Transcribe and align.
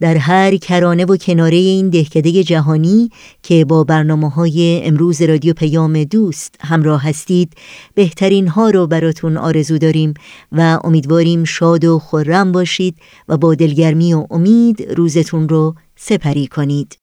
در 0.00 0.16
هر 0.16 0.56
کرانه 0.56 1.04
و 1.04 1.16
کناره 1.16 1.56
این 1.56 1.88
دهکده 1.90 2.44
جهانی 2.44 3.10
که 3.42 3.64
با 3.64 3.84
برنامه 3.84 4.30
های 4.30 4.80
امروز 4.84 5.22
رادیو 5.22 5.54
پیام 5.54 6.04
دوست 6.04 6.54
همراه 6.60 7.02
هستید 7.02 7.52
بهترین 7.94 8.48
ها 8.48 8.70
رو 8.70 8.86
براتون 8.86 9.36
آرزو 9.36 9.78
داریم 9.78 10.14
و 10.52 10.78
امیدواریم 10.84 11.44
شاد 11.44 11.84
و 11.84 11.98
خورم 11.98 12.52
باشید 12.52 12.96
و 13.28 13.36
با 13.36 13.54
دلگرمی 13.54 14.14
و 14.14 14.26
امید 14.30 14.92
روزتون 14.96 15.48
رو 15.48 15.74
سپری 15.96 16.46
کنید. 16.46 16.98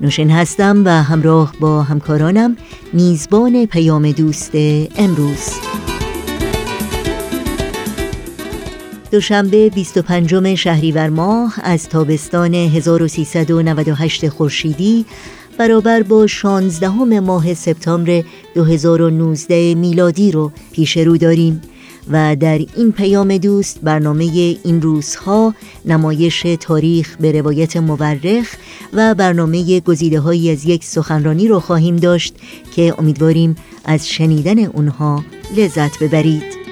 نوشین 0.00 0.30
هستم 0.30 0.82
و 0.84 0.88
همراه 0.88 1.54
با 1.60 1.82
همکارانم 1.82 2.56
میزبان 2.92 3.66
پیام 3.66 4.12
دوست 4.12 4.52
امروز. 4.96 5.50
دوشنبه 9.14 9.70
25 9.70 10.54
شهریور 10.54 11.08
ماه 11.08 11.54
از 11.62 11.88
تابستان 11.88 12.54
1398 12.54 14.28
خورشیدی 14.28 15.04
برابر 15.58 16.02
با 16.02 16.26
16 16.26 16.88
ماه 17.20 17.54
سپتامبر 17.54 18.22
2019 18.54 19.74
میلادی 19.74 20.32
رو 20.32 20.52
پیش 20.72 20.96
رو 20.96 21.16
داریم 21.16 21.62
و 22.10 22.36
در 22.36 22.60
این 22.76 22.92
پیام 22.92 23.38
دوست 23.38 23.80
برنامه 23.82 24.24
این 24.64 24.82
روزها 24.82 25.54
نمایش 25.84 26.46
تاریخ 26.60 27.16
به 27.16 27.32
روایت 27.32 27.76
مورخ 27.76 28.56
و 28.92 29.14
برنامه 29.14 29.80
گزیده 29.80 30.20
هایی 30.20 30.50
از 30.50 30.64
یک 30.64 30.84
سخنرانی 30.84 31.48
رو 31.48 31.60
خواهیم 31.60 31.96
داشت 31.96 32.34
که 32.74 32.94
امیدواریم 32.98 33.56
از 33.84 34.08
شنیدن 34.08 34.58
اونها 34.58 35.24
لذت 35.56 35.98
ببرید. 35.98 36.63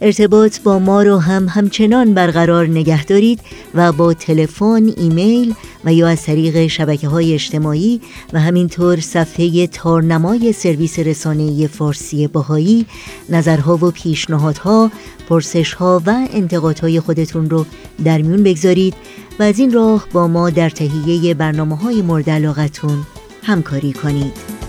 ارتباط 0.00 0.60
با 0.60 0.78
ما 0.78 1.02
رو 1.02 1.18
هم 1.18 1.48
همچنان 1.48 2.14
برقرار 2.14 2.66
نگه 2.66 3.04
دارید 3.04 3.40
و 3.74 3.92
با 3.92 4.14
تلفن، 4.14 4.92
ایمیل 4.96 5.54
و 5.84 5.92
یا 5.92 6.08
از 6.08 6.22
طریق 6.22 6.66
شبکه 6.66 7.08
های 7.08 7.34
اجتماعی 7.34 8.00
و 8.32 8.40
همینطور 8.40 9.00
صفحه 9.00 9.66
تارنمای 9.66 10.52
سرویس 10.52 10.98
رسانه 10.98 11.66
فارسی 11.66 12.26
باهایی 12.26 12.86
نظرها 13.28 13.76
و 13.76 13.90
پیشنهادها، 13.90 14.90
پرسشها 15.28 16.02
و 16.06 16.28
انتقادهای 16.32 17.00
خودتون 17.00 17.50
رو 17.50 17.66
در 18.04 18.22
میون 18.22 18.42
بگذارید 18.42 18.94
و 19.38 19.42
از 19.42 19.58
این 19.58 19.72
راه 19.72 20.06
با 20.12 20.28
ما 20.28 20.50
در 20.50 20.70
تهیه 20.70 21.34
برنامه 21.34 21.76
های 21.76 22.02
مورد 22.02 22.30
علاقتون 22.30 22.98
همکاری 23.42 23.92
کنید. 23.92 24.67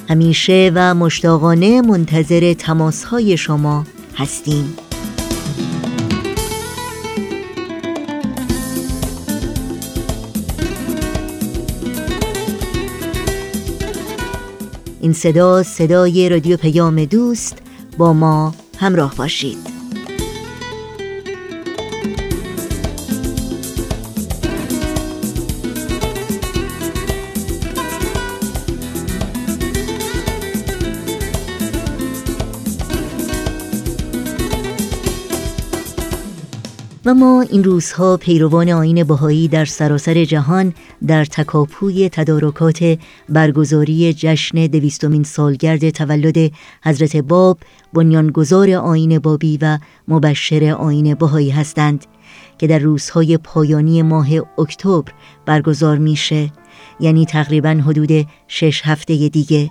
همیشه 0.08 0.72
و 0.74 0.94
مشتاقانه 0.94 1.80
منتظر 1.80 2.52
تماس 2.52 3.04
های 3.04 3.36
شما 3.36 3.84
هستیم. 4.16 4.76
این 15.00 15.12
صدا 15.12 15.62
صدای 15.62 16.28
رادیو 16.28 16.56
پیام 16.56 17.04
دوست 17.04 17.67
با 17.98 18.12
ما 18.12 18.54
همراه 18.78 19.14
باشید. 19.16 19.77
و 37.08 37.14
ما 37.14 37.40
این 37.40 37.64
روزها 37.64 38.16
پیروان 38.16 38.68
آین 38.68 39.04
بهایی 39.04 39.48
در 39.48 39.64
سراسر 39.64 40.24
جهان 40.24 40.74
در 41.06 41.24
تکاپوی 41.24 42.08
تدارکات 42.08 42.98
برگزاری 43.28 44.12
جشن 44.12 44.66
دویستمین 44.66 45.22
سالگرد 45.22 45.90
تولد 45.90 46.52
حضرت 46.84 47.16
باب 47.16 47.58
بنیانگذار 47.92 48.70
آین 48.70 49.18
بابی 49.18 49.58
و 49.62 49.78
مبشر 50.08 50.64
آین 50.78 51.14
بهایی 51.14 51.50
هستند 51.50 52.06
که 52.58 52.66
در 52.66 52.78
روزهای 52.78 53.36
پایانی 53.36 54.02
ماه 54.02 54.28
اکتبر 54.58 55.12
برگزار 55.46 55.98
میشه 55.98 56.50
یعنی 57.00 57.26
تقریبا 57.26 57.70
حدود 57.86 58.26
شش 58.48 58.82
هفته 58.84 59.28
دیگه. 59.28 59.70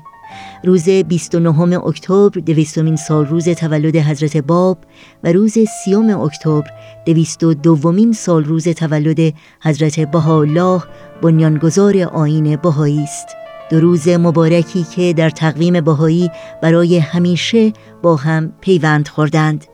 روز 0.63 0.89
29 0.89 1.85
اکتبر 1.85 2.39
دویستمین 2.39 2.95
سال 2.95 3.25
روز 3.25 3.49
تولد 3.49 3.95
حضرت 3.95 4.37
باب 4.37 4.77
و 5.23 5.31
روز 5.31 5.57
سیوم 5.83 6.21
اکتبر 6.21 6.67
دویست 7.05 7.43
و 7.43 7.53
دومین 7.53 8.13
سال 8.13 8.43
روز 8.43 8.67
تولد 8.67 9.33
حضرت 9.61 9.99
بهاءالله 9.99 10.83
بنیانگذار 11.21 11.97
آین 11.97 12.55
بهایی 12.55 13.03
است. 13.03 13.27
دو 13.69 13.79
روز 13.79 14.07
مبارکی 14.07 14.83
که 14.95 15.13
در 15.13 15.29
تقویم 15.29 15.81
بهایی 15.81 16.31
برای 16.61 16.97
همیشه 16.97 17.73
با 18.01 18.15
هم 18.15 18.53
پیوند 18.61 19.07
خوردند 19.07 19.65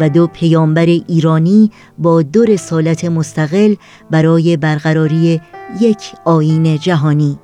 و 0.00 0.08
دو 0.08 0.26
پیامبر 0.26 0.86
ایرانی 0.86 1.70
با 1.98 2.22
دو 2.22 2.44
رسالت 2.44 3.04
مستقل 3.04 3.74
برای 4.10 4.56
برقراری 4.56 5.40
یک 5.80 6.12
آین 6.24 6.78
جهانی. 6.78 7.38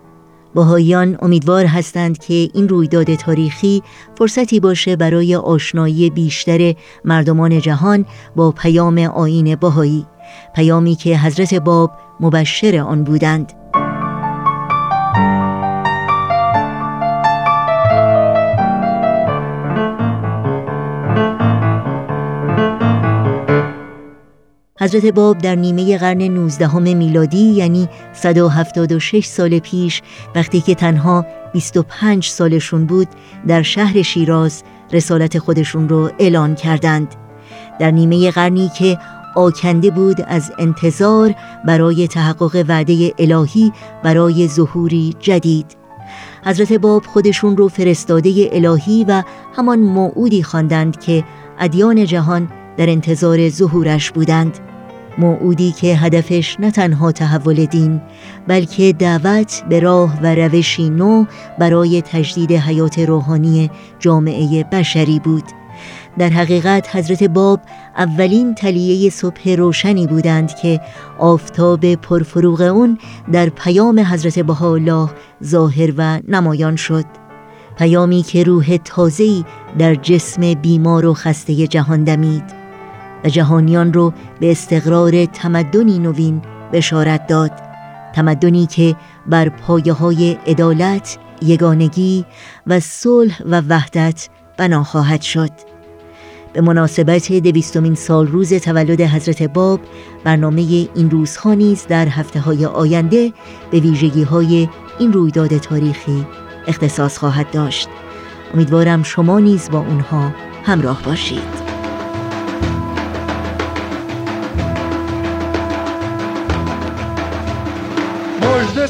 باهایان 0.55 1.19
امیدوار 1.23 1.65
هستند 1.65 2.19
که 2.19 2.35
این 2.55 2.69
رویداد 2.69 3.15
تاریخی 3.15 3.83
فرصتی 4.19 4.61
باشه 4.61 4.97
برای 4.97 5.37
آشنایی 5.37 6.11
بیشتر 6.11 6.75
مردمان 7.05 7.61
جهان 7.61 8.07
با 8.37 8.51
پیام 8.53 8.99
آین 8.99 9.57
باهایی 9.57 10.07
پیامی 10.55 10.95
که 10.95 11.19
حضرت 11.19 11.55
باب 11.55 11.91
مبشر 12.21 12.79
آن 12.79 13.05
بودند. 13.05 13.64
حضرت 24.85 25.07
باب 25.07 25.39
در 25.39 25.55
نیمه 25.55 25.99
قرن 25.99 26.23
19 26.23 26.79
میلادی 26.79 27.39
یعنی 27.39 27.89
176 28.13 29.25
سال 29.25 29.59
پیش 29.59 30.03
وقتی 30.35 30.61
که 30.61 30.75
تنها 30.75 31.27
25 31.53 32.29
سالشون 32.29 32.87
بود 32.87 33.09
در 33.47 33.63
شهر 33.63 34.03
شیراز 34.03 34.63
رسالت 34.93 35.39
خودشون 35.39 35.89
رو 35.89 36.11
اعلان 36.19 36.55
کردند. 36.55 37.15
در 37.81 37.91
نیمه 37.91 38.31
قرنی 38.31 38.71
که 38.79 38.99
آکنده 39.37 39.91
بود 39.91 40.25
از 40.27 40.53
انتظار 40.59 41.35
برای 41.67 42.09
تحقق 42.09 42.65
وعده 42.69 43.15
الهی 43.19 43.73
برای 44.03 44.49
ظهوری 44.49 45.15
جدید. 45.21 45.77
حضرت 46.45 46.73
باب 46.73 47.03
خودشون 47.07 47.57
رو 47.57 47.69
فرستاده 47.69 48.51
الهی 48.53 49.05
و 49.09 49.23
همان 49.57 49.79
موعودی 49.79 50.43
خواندند 50.43 51.01
که 51.01 51.25
ادیان 51.59 52.05
جهان 52.05 52.49
در 52.77 52.91
انتظار 52.91 53.49
ظهورش 53.49 54.11
بودند. 54.11 54.61
موعودی 55.19 55.73
که 55.73 55.97
هدفش 55.97 56.57
نه 56.61 56.71
تنها 56.71 57.13
تحول 57.13 57.65
دین 57.65 58.01
بلکه 58.47 58.93
دعوت 58.93 59.63
به 59.69 59.81
راه 59.81 60.19
و 60.23 60.35
روشی 60.35 60.91
نو 60.91 61.25
برای 61.59 62.03
تجدید 62.03 62.53
حیات 62.53 62.99
روحانی 62.99 63.71
جامعه 63.99 64.65
بشری 64.65 65.19
بود. 65.19 65.45
در 66.19 66.29
حقیقت 66.29 66.97
حضرت 66.97 67.23
باب 67.25 67.61
اولین 67.97 68.55
تلیه 68.55 69.11
صبح 69.11 69.55
روشنی 69.57 70.07
بودند 70.07 70.55
که 70.55 70.81
آفتاب 71.19 71.95
پرفروغ 71.95 72.61
اون 72.61 72.99
در 73.33 73.49
پیام 73.49 74.01
حضرت 74.01 74.39
بهاءالله 74.39 75.09
ظاهر 75.45 75.93
و 75.97 76.21
نمایان 76.29 76.77
شد. 76.77 77.05
پیامی 77.79 78.23
که 78.23 78.43
روح 78.43 78.77
تازه‌ای 78.85 79.45
در 79.79 79.95
جسم 79.95 80.55
بیمار 80.55 81.07
و 81.07 81.15
خسته 81.15 81.67
جهان 81.67 82.05
دمید. 82.05 82.64
و 83.25 83.29
جهانیان 83.29 83.93
رو 83.93 84.13
به 84.41 84.51
استقرار 84.51 85.25
تمدنی 85.27 85.99
نوین 85.99 86.43
بشارت 86.73 87.27
داد. 87.27 87.53
تمدنی 88.15 88.67
که 88.67 88.97
بر 89.27 89.49
پایه 89.49 89.93
های 89.93 90.39
عدالت، 90.47 91.19
یگانگی 91.43 92.25
و 92.67 92.81
صلح 92.81 93.43
و 93.47 93.63
وحدت 93.69 94.29
بنا 94.57 94.85
خواهد 94.85 95.23
شد. 95.23 95.51
به 96.53 96.61
مناسبت 96.61 97.33
دویستمین 97.33 97.95
سال 97.95 98.27
روز 98.27 98.55
تولد 98.55 99.01
حضرت 99.01 99.43
باب 99.43 99.81
برنامه 100.25 100.63
این 100.95 101.11
روزها 101.11 101.55
نیز 101.55 101.87
در 101.87 102.09
هفته 102.09 102.41
های 102.41 102.67
آینده 102.67 103.33
به 103.71 103.81
ویژگی 103.81 104.23
های 104.23 104.69
این 104.99 105.13
رویداد 105.13 105.59
تاریخی 105.59 106.27
اختصاص 106.67 107.19
خواهد 107.19 107.51
داشت. 107.51 107.89
امیدوارم 108.55 109.03
شما 109.03 109.41
نیز 109.41 109.71
با 109.71 109.79
اونها 109.79 110.33
همراه 110.65 111.03
باشید. 111.03 111.64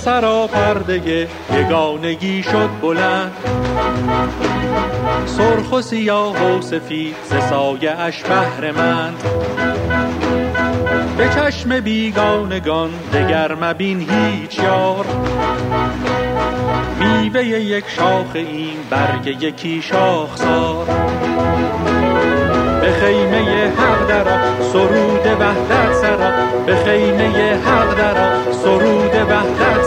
سرا 0.05 0.47
پرده 0.47 1.29
یگانگی 1.55 2.43
شد 2.43 2.71
بلند. 2.83 3.33
سرخ 5.27 5.73
و 5.73 5.83
سیاه 5.83 6.57
و 6.57 6.63
سفید 6.63 7.17
ز 7.25 7.49
سایه 7.51 8.01
اش 8.01 8.23
بهرمند 8.23 9.23
به 11.17 11.29
چشم 11.29 11.81
بیگانگان 11.81 12.91
دگر 13.13 13.55
مبین 13.55 14.01
هیچ 14.11 14.59
یار. 14.59 15.07
میوه 17.01 17.45
یک 17.45 17.85
شاخ 17.89 18.31
این 18.35 18.77
برگ 18.91 19.43
یکی 19.43 19.83
شاخسار. 19.83 20.87
به 22.85 22.93
خیمه 22.93 23.73
حق 23.79 24.07
درا 24.09 24.37
سرود 24.73 25.27
وحدت 25.41 25.93
سرا 25.93 26.31
به 26.67 26.77
خیمه 26.77 27.59
حق 27.67 27.97
درا 27.97 28.53
سرود 28.53 29.15
وحدت 29.15 29.84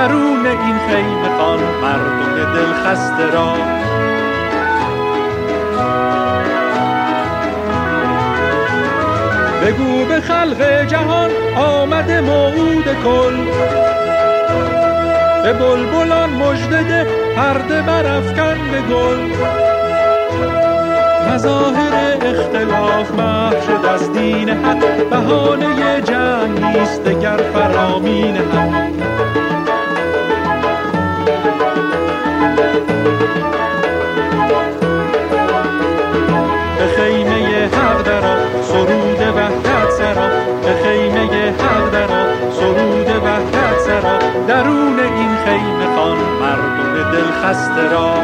درون 0.00 0.46
این 0.46 0.78
خیمه 0.88 1.38
خان 1.38 1.60
مردم 1.82 2.52
دل 2.54 2.72
خسته 2.72 3.30
را. 3.30 3.54
بگو 9.62 10.04
به 10.04 10.20
خلق 10.20 10.86
جهان 10.86 11.30
آمده 11.56 12.20
موعود 12.20 12.84
کل. 12.84 13.36
به 15.42 15.52
بلبلان 15.52 16.30
مجدده 16.30 17.06
پرده 17.36 17.82
برافکن 17.82 18.58
به 18.72 18.80
گل. 18.94 19.18
مظاهر 21.34 22.16
اختلاف 22.22 23.10
محو 23.10 23.54
شد 23.60 23.86
از 23.86 24.12
دین 24.12 24.48
حق 24.48 25.08
بهانه 25.10 26.00
جنگ 26.00 26.64
نیست 26.64 27.04
دگر 27.04 27.36
فرامین 27.54 28.36
حق. 28.36 28.90
به 36.78 36.86
خیمه 36.96 37.66
حق 37.66 38.02
درا 38.02 38.36
سرود 38.62 39.20
وحدت 39.36 39.90
سرا. 39.90 40.28
به 40.62 40.72
خیمه 40.82 41.50
حق 41.50 41.90
درا 41.90 42.24
سرود 42.52 43.08
وحدت 43.24 43.78
سرا. 43.86 44.18
درون 44.48 44.98
این 45.00 45.36
خیمه 45.44 45.96
خان 45.96 46.18
مردم 46.40 47.10
دل 47.12 47.30
خسته 47.42 47.88
را. 47.92 48.14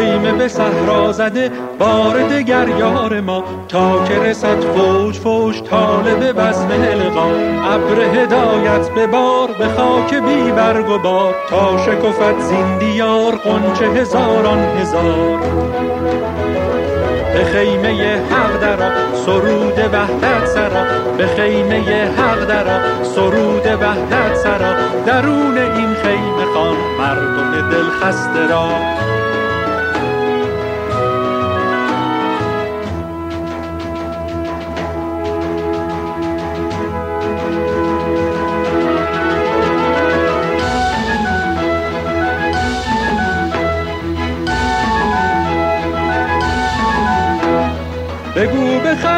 خیمه 0.00 0.32
به 0.32 0.48
صحرا 0.48 1.12
زده 1.12 1.50
بار 1.78 2.22
دگر 2.22 2.68
یار 2.68 3.20
ما. 3.20 3.44
تا 3.68 4.04
که 4.04 4.18
رسد 4.18 4.60
فوج 4.60 5.14
فوج 5.14 5.62
طالب 5.62 6.32
بزم 6.32 6.68
القا 6.70 7.26
ابر 7.74 8.00
هدایت 8.00 8.88
به 8.94 9.06
بار 9.06 9.48
به 9.58 9.68
خاک 9.68 10.14
بی 10.14 10.52
برگ 10.52 10.88
و 10.88 10.98
بار. 10.98 11.34
تا 11.50 11.78
شکفت 11.78 12.40
زین 12.40 12.78
دیار 12.78 13.32
قنچه 13.36 13.84
هزاران 13.86 14.58
هزار. 14.58 15.38
به 17.34 17.44
خیمه 17.44 18.20
حق 18.30 18.60
درا 18.60 18.90
سرود 19.14 19.78
وحدت 19.78 20.46
سرا. 20.46 20.84
به 21.18 21.26
خیمه 21.26 22.10
حق 22.18 22.44
درا 22.44 23.02
سرود 23.02 23.66
وحدت 23.66 24.34
سرا. 24.34 24.72
درون 25.06 25.58
این 25.58 25.94
خیمه 25.94 26.44
خان 26.54 26.76
مردم 26.98 27.70
دل 27.70 27.90
خسته 27.90 28.46
را. 28.46 28.68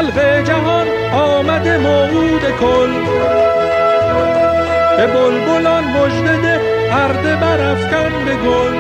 خلق 0.03 0.45
جهان 0.45 0.87
آمده 1.13 1.79
موعود 1.79 2.43
کل 2.61 2.93
به 4.97 5.07
بلبلان 5.07 5.85
مجدده 5.85 6.61
پرده 6.91 7.37
برافکن 7.37 8.25
به 8.25 8.35
گل. 8.35 8.77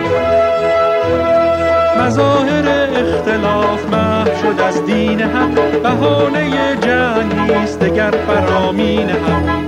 مظاهر 2.03 2.89
اختلاف 2.97 3.87
محو 3.87 4.31
شد 4.43 4.61
از 4.61 4.87
دین 4.87 5.21
حق 5.21 5.83
بهانه 5.83 6.77
جنگ 6.81 7.51
نیست 7.51 7.81
دگر 7.81 8.15
فرامین 8.27 9.11
حق. 9.11 9.63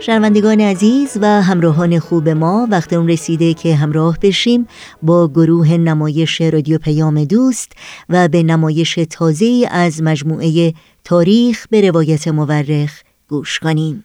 شنوندگان 0.00 0.60
عزیز 0.60 1.18
و 1.20 1.42
همراهان 1.42 1.98
خوب 1.98 2.28
ما 2.28 2.68
وقت 2.70 2.92
اون 2.92 3.08
رسیده 3.08 3.54
که 3.54 3.74
همراه 3.76 4.18
بشیم 4.22 4.66
با 5.02 5.28
گروه 5.28 5.72
نمایش 5.72 6.40
رادیو 6.40 6.78
پیام 6.78 7.24
دوست 7.24 7.72
و 8.08 8.28
به 8.28 8.42
نمایش 8.42 8.98
تازه 9.10 9.68
از 9.70 10.02
مجموعه 10.02 10.74
تاریخ 11.04 11.66
به 11.70 11.88
روایت 11.88 12.28
مورخ 12.28 13.00
گوش 13.28 13.58
کنیم. 13.58 14.04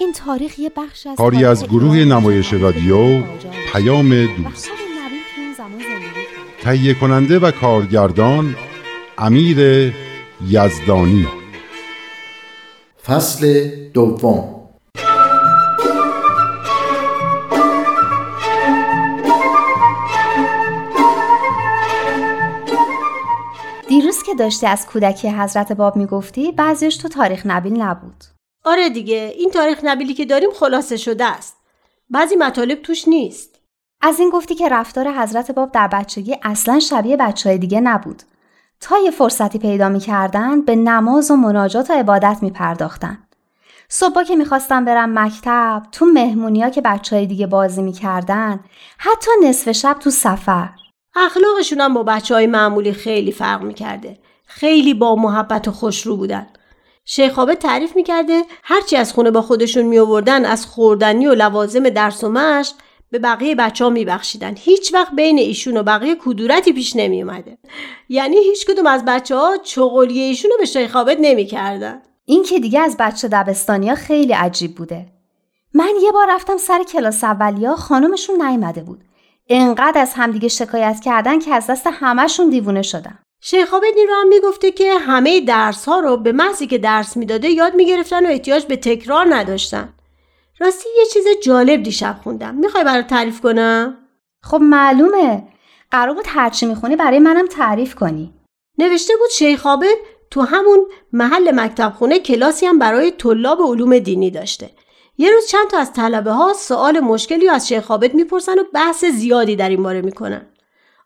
این 0.00 0.12
تاریخ 0.12 0.58
یه 0.58 0.70
بخش 0.76 1.06
از 1.06 1.16
کاری 1.16 1.44
از 1.44 1.64
گروه 1.64 1.96
نمایش 1.96 2.52
رادیو 2.52 3.22
پیام 3.72 4.26
دوست. 4.26 4.70
تهیه 6.62 6.94
کننده 6.94 7.38
و 7.38 7.50
کارگردان 7.50 8.56
امیر 9.18 9.58
یزدانی. 10.46 11.28
فصل 13.06 13.70
دوم. 13.94 14.54
دیروز 23.88 24.22
که 24.22 24.34
داشتی 24.34 24.66
از 24.66 24.86
کودکی 24.86 25.28
حضرت 25.28 25.72
باب 25.72 25.96
می‌گفتی 25.96 26.52
بعضیش 26.52 26.96
تو 26.96 27.08
تاریخ 27.08 27.42
نبیل 27.46 27.82
نبود. 27.82 28.37
آره 28.68 28.88
دیگه 28.88 29.34
این 29.36 29.50
تاریخ 29.50 29.78
نبیلی 29.82 30.14
که 30.14 30.24
داریم 30.24 30.50
خلاصه 30.54 30.96
شده 30.96 31.24
است. 31.24 31.56
بعضی 32.10 32.36
مطالب 32.36 32.82
توش 32.82 33.08
نیست. 33.08 33.60
از 34.00 34.20
این 34.20 34.30
گفتی 34.30 34.54
که 34.54 34.68
رفتار 34.68 35.12
حضرت 35.12 35.50
باب 35.50 35.72
در 35.72 35.88
بچگی 35.88 36.36
اصلا 36.42 36.80
شبیه 36.80 37.16
بچه 37.16 37.48
های 37.48 37.58
دیگه 37.58 37.80
نبود. 37.80 38.22
تا 38.80 38.98
یه 38.98 39.10
فرصتی 39.10 39.58
پیدا 39.58 39.88
می‌کردن 39.88 40.60
به 40.60 40.76
نماز 40.76 41.30
و 41.30 41.36
مناجات 41.36 41.90
و 41.90 41.92
عبادت 41.92 42.38
میپرداختن. 42.42 43.18
صبح 43.88 44.24
که 44.24 44.36
می‌خواستم 44.36 44.84
برم 44.84 45.18
مکتب 45.18 45.82
تو 45.92 46.06
مهمونیا 46.06 46.70
که 46.70 46.80
بچه 46.80 47.16
های 47.16 47.26
دیگه 47.26 47.46
بازی 47.46 47.82
می‌کردن 47.82 48.60
حتی 48.98 49.30
نصف 49.44 49.72
شب 49.72 49.96
تو 50.00 50.10
سفر. 50.10 50.68
اخلاقشون 51.16 51.80
هم 51.80 51.94
با 51.94 52.02
بچه 52.02 52.34
های 52.34 52.46
معمولی 52.46 52.92
خیلی 52.92 53.32
فرق 53.32 53.62
می‌کرده. 53.62 54.18
خیلی 54.46 54.94
با 54.94 55.16
محبت 55.16 55.68
و 55.68 55.70
خوشرو 55.70 56.16
بودن. 56.16 56.46
شیخ 57.10 57.38
عابد 57.38 57.58
تعریف 57.58 57.96
می‌کرده 57.96 58.42
هرچی 58.62 58.96
از 58.96 59.12
خونه 59.12 59.30
با 59.30 59.42
خودشون 59.42 59.82
میآوردن 59.82 60.44
از 60.44 60.66
خوردنی 60.66 61.26
و 61.26 61.34
لوازم 61.34 61.88
درس 61.88 62.24
و 62.24 62.28
مشق 62.28 62.74
به 63.10 63.18
بقیه 63.18 63.54
بچه 63.54 63.84
ها 63.84 63.90
میبخشیدن. 63.90 64.54
هیچ 64.56 64.94
وقت 64.94 65.14
بین 65.14 65.38
ایشون 65.38 65.76
و 65.76 65.82
بقیه 65.82 66.16
کدورتی 66.20 66.72
پیش 66.72 66.96
نمی 66.96 67.22
اومده 67.22 67.58
یعنی 68.08 68.36
هیچ 68.36 68.66
کدوم 68.66 68.86
از 68.86 69.04
بچه 69.04 69.36
ها 69.36 69.56
چغلیه 69.56 70.22
ایشون 70.22 70.50
رو 70.50 70.56
به 70.58 70.64
شیخ 70.64 70.96
عابد 70.96 71.16
نمی‌کردن. 71.20 72.02
این 72.24 72.42
که 72.42 72.58
دیگه 72.60 72.80
از 72.80 72.96
بچه 72.98 73.28
دبستانیا 73.28 73.94
خیلی 73.94 74.32
عجیب 74.32 74.74
بوده. 74.74 75.06
من 75.74 75.92
یه 76.02 76.12
بار 76.12 76.26
رفتم 76.30 76.56
سر 76.56 76.82
کلاس 76.82 77.24
اولیا 77.24 77.76
خانمشون 77.76 78.42
نیومده 78.42 78.82
بود. 78.82 79.04
انقدر 79.48 80.00
از 80.00 80.12
همدیگه 80.14 80.48
شکایت 80.48 81.00
کردن 81.04 81.38
که 81.38 81.54
از 81.54 81.66
دست 81.66 81.86
همهشون 81.86 82.50
دیوونه 82.50 82.82
شدم. 82.82 83.18
شیخ 83.40 83.74
عابد 83.74 83.96
این 83.96 84.08
رو 84.08 84.14
هم 84.14 84.28
می‌گفته 84.28 84.70
که 84.70 84.98
همه 84.98 85.40
درس 85.40 85.88
ها 85.88 86.00
رو 86.00 86.16
به 86.16 86.32
محضی 86.32 86.66
که 86.66 86.78
درس 86.78 87.16
می‌داده 87.16 87.48
یاد 87.48 87.74
می‌گرفتن 87.74 88.26
و 88.26 88.28
احتیاج 88.28 88.64
به 88.64 88.76
تکرار 88.76 89.34
نداشتن. 89.34 89.94
راستی 90.60 90.88
یه 90.98 91.04
چیز 91.12 91.26
جالب 91.42 91.82
دیشب 91.82 92.20
خوندم. 92.22 92.54
می‌خوای 92.54 92.84
برات 92.84 93.06
تعریف 93.06 93.40
کنم؟ 93.40 93.98
خب 94.42 94.60
معلومه. 94.60 95.48
قرار 95.90 96.14
بود 96.14 96.24
هرچی 96.28 96.66
می‌خونی 96.66 96.96
برای 96.96 97.18
منم 97.18 97.46
تعریف 97.46 97.94
کنی. 97.94 98.34
نوشته 98.78 99.14
بود 99.20 99.30
شیخ 99.30 99.66
عابد 99.66 99.94
تو 100.30 100.40
همون 100.40 100.86
محل 101.12 101.50
مکتب 101.54 101.92
خونه 101.98 102.18
کلاسی 102.18 102.66
هم 102.66 102.78
برای 102.78 103.10
طلاب 103.10 103.60
علوم 103.60 103.98
دینی 103.98 104.30
داشته. 104.30 104.70
یه 105.18 105.30
روز 105.30 105.46
چند 105.46 105.68
تا 105.70 105.78
از 105.78 105.92
طلبه 105.92 106.30
ها 106.30 106.52
سوال 106.52 107.00
مشکلی 107.00 107.48
از 107.48 107.68
شیخ 107.68 107.90
عابد 107.90 108.14
می‌پرسن 108.14 108.58
و 108.58 108.64
بحث 108.74 109.04
زیادی 109.04 109.56
در 109.56 109.68
این 109.68 109.82
باره 109.82 110.02
می‌کنن. 110.02 110.46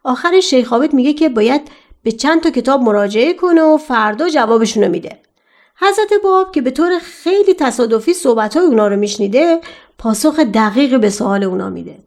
آخر 0.04 0.40
شیخ 0.40 0.72
عابد 0.72 0.92
میگه 0.92 1.12
که 1.12 1.28
باید 1.28 1.70
به 2.02 2.12
چند 2.12 2.42
تا 2.42 2.50
کتاب 2.50 2.80
مراجعه 2.80 3.32
کنه 3.32 3.62
و 3.62 3.76
فردا 3.76 4.28
جوابشونو 4.28 4.88
میده. 4.88 5.18
حضرت 5.76 6.22
باب 6.24 6.52
که 6.52 6.62
به 6.62 6.70
طور 6.70 6.98
خیلی 6.98 7.54
تصادفی 7.54 8.14
صحبتهای 8.14 8.66
اونا 8.66 8.88
رو 8.88 8.96
میشنیده 8.96 9.60
پاسخ 9.98 10.38
دقیق 10.38 11.00
به 11.00 11.10
سوال 11.10 11.44
اونا 11.44 11.70
میده. 11.70 11.98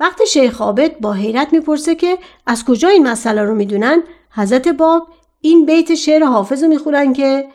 وقتی 0.00 0.26
شیخ 0.26 0.60
عابد 0.60 0.98
با 0.98 1.12
حیرت 1.12 1.52
می‌پرسه 1.52 1.94
که 1.94 2.18
از 2.46 2.64
کجا 2.64 2.88
این 2.88 3.08
مسئله 3.08 3.42
رو 3.42 3.54
می‌دونن 3.54 4.02
حضرت 4.30 4.68
باب 4.68 5.08
این 5.40 5.66
بیت 5.66 5.94
شعر 5.94 6.24
حافظ 6.24 6.62
رو 6.62 6.68
می‌خونن 6.68 7.12
که 7.12 7.48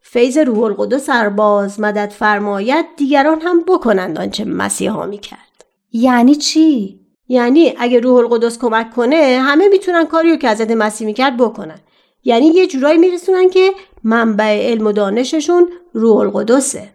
فیض 0.00 0.38
روح 0.38 0.62
القدس 0.62 1.06
سرباز 1.06 1.80
مدد 1.80 2.10
فرماید 2.10 2.86
دیگران 2.96 3.40
هم 3.40 3.60
بکنند 3.60 4.18
آنچه 4.18 4.44
مسیحا 4.44 5.06
می‌کرد. 5.06 5.64
یعنی 5.92 6.34
چی؟ 6.34 7.00
یعنی 7.28 7.74
اگه 7.78 8.00
روح 8.00 8.18
القدس 8.18 8.58
کمک 8.58 8.90
کنه 8.90 9.40
همه 9.42 9.68
می‌تونن 9.68 10.04
کاری 10.04 10.30
رو 10.30 10.36
که 10.36 10.50
حضرت 10.50 10.70
مسیح 10.70 11.06
می‌کرد 11.06 11.36
بکنن. 11.36 11.80
یعنی 12.24 12.46
یه 12.46 12.66
جورایی 12.66 12.98
میرسونن 12.98 13.50
که 13.50 13.70
منبع 14.04 14.70
علم 14.70 14.86
و 14.86 14.92
دانششون 14.92 15.68
روح 15.92 16.16
القدسه. 16.16 16.88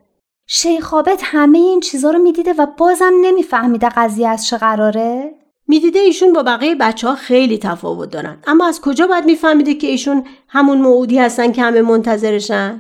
شیخ 0.48 0.94
عابد 0.94 1.20
همه 1.24 1.58
این 1.58 1.80
چیزا 1.80 2.12
رو 2.12 2.20
می‌دیده 2.20 2.54
و 2.54 2.68
بازم 2.78 3.14
نمیفهمیده 3.22 3.90
قضیه 3.90 4.28
از 4.28 4.48
چه 4.48 4.58
قراره؟ 4.58 5.32
می‌دیده 5.68 6.00
ایشون 6.00 6.34
با 6.34 6.44
بقیه 6.44 6.76
بچه 6.76 7.08
ها 7.08 7.16
خیلی 7.16 7.58
تفاوت 7.58 8.10
دارن. 8.10 8.38
اما 8.48 8.68
از 8.68 8.82
کجا 8.82 9.08
باید 9.08 9.26
میفهمیده 9.26 9.74
که 9.74 9.88
ایشون 9.88 10.24
همون 10.48 10.78
موعودی 10.78 11.20
هستن 11.20 11.52
که 11.52 11.62
همه 11.62 11.82
منتظرشن؟ 11.82 12.80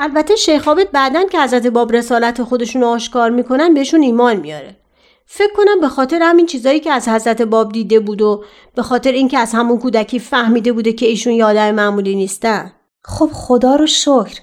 البته 0.00 0.36
شیخ 0.36 0.68
عابد 0.68 0.90
بعدن 0.90 1.28
که 1.28 1.40
حضرت 1.40 1.66
باب 1.66 1.92
رسالت 1.92 2.42
خودشون 2.42 2.82
رو 2.82 2.88
آشکار 2.88 3.30
می‌کنن 3.30 3.74
بهشون 3.74 4.02
ایمان 4.02 4.36
میاره. 4.36 4.76
فکر 5.26 5.52
کنم 5.56 5.80
به 5.80 5.88
خاطر 5.88 6.18
همین 6.22 6.46
چیزایی 6.46 6.80
که 6.80 6.92
از 6.92 7.08
حضرت 7.08 7.42
باب 7.42 7.72
دیده 7.72 8.00
بود 8.00 8.22
و 8.22 8.44
به 8.74 8.82
خاطر 8.82 9.12
اینکه 9.12 9.38
از 9.38 9.52
همون 9.52 9.78
کودکی 9.78 10.18
فهمیده 10.18 10.72
بوده 10.72 10.92
که 10.92 11.06
ایشون 11.06 11.32
یادم 11.32 11.70
معمولی 11.70 12.14
نیستن. 12.14 12.72
خب 13.04 13.30
خدا 13.32 13.76
رو 13.76 13.86
شکر. 13.86 14.40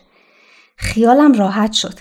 خیالم 0.78 1.34
راحت 1.34 1.74
شد. 1.74 1.94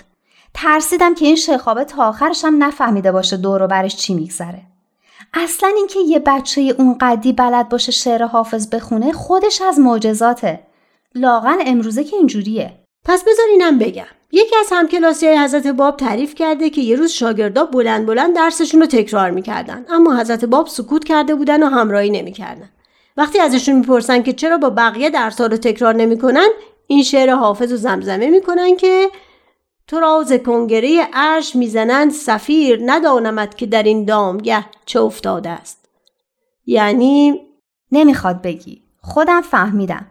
ترسیدم 0.53 1.15
که 1.15 1.25
این 1.25 1.35
شیخابه 1.35 1.85
تا 1.85 2.07
آخرش 2.07 2.45
هم 2.45 2.63
نفهمیده 2.63 3.11
باشه 3.11 3.37
دور 3.37 3.63
و 3.63 3.67
برش 3.67 3.95
چی 3.95 4.13
میگذره. 4.13 4.61
اصلا 5.33 5.69
اینکه 5.75 5.99
یه 5.99 6.19
بچه 6.19 6.61
اون 6.61 6.97
قدی 7.01 7.33
بلد 7.33 7.69
باشه 7.69 7.91
شعر 7.91 8.23
حافظ 8.23 8.67
بخونه 8.67 9.11
خودش 9.11 9.61
از 9.61 9.79
معجزاته. 9.79 10.67
لاغن 11.15 11.57
امروزه 11.65 12.03
که 12.03 12.15
اینجوریه. 12.15 12.79
پس 13.05 13.21
بذار 13.21 13.45
اینم 13.51 13.79
بگم. 13.79 14.05
یکی 14.35 14.55
از 14.59 14.67
همکلاسی 14.71 15.27
های 15.27 15.37
حضرت 15.37 15.67
باب 15.67 15.97
تعریف 15.97 16.35
کرده 16.35 16.69
که 16.69 16.81
یه 16.81 16.95
روز 16.95 17.11
شاگردا 17.11 17.65
بلند 17.65 18.05
بلند 18.05 18.35
درسشون 18.35 18.81
رو 18.81 18.87
تکرار 18.87 19.31
می‌کردن. 19.31 19.85
اما 19.89 20.19
حضرت 20.19 20.45
باب 20.45 20.67
سکوت 20.67 21.03
کرده 21.03 21.35
بودن 21.35 21.63
و 21.63 21.65
همراهی 21.65 22.09
نمی‌کردن. 22.09 22.69
وقتی 23.17 23.39
ازشون 23.39 23.75
می‌پرسن 23.75 24.23
که 24.23 24.33
چرا 24.33 24.57
با 24.57 24.69
بقیه 24.69 25.09
درسها 25.09 25.45
رو 25.45 25.57
تکرار 25.57 25.95
نمی‌کنن 25.95 26.47
این 26.87 27.03
شعر 27.03 27.29
حافظ 27.29 27.73
و 27.73 27.75
زمزمه 27.75 28.29
می‌کنن 28.29 28.75
که 28.75 29.09
تو 29.87 29.99
را 29.99 30.23
ز 30.23 30.33
کنگره 30.33 31.07
عرش 31.13 31.55
می‌زنند 31.55 32.11
سفیر 32.11 32.79
ندانمت 32.85 33.57
که 33.57 33.65
در 33.65 33.83
این 33.83 34.05
دامگه 34.05 34.65
چه 34.85 35.01
افتاده 35.01 35.49
است 35.49 35.89
یعنی 36.65 37.41
نمی‌خواد 37.91 38.41
بگی. 38.41 38.83
خودم 39.01 39.41
فهمیدم. 39.41 40.05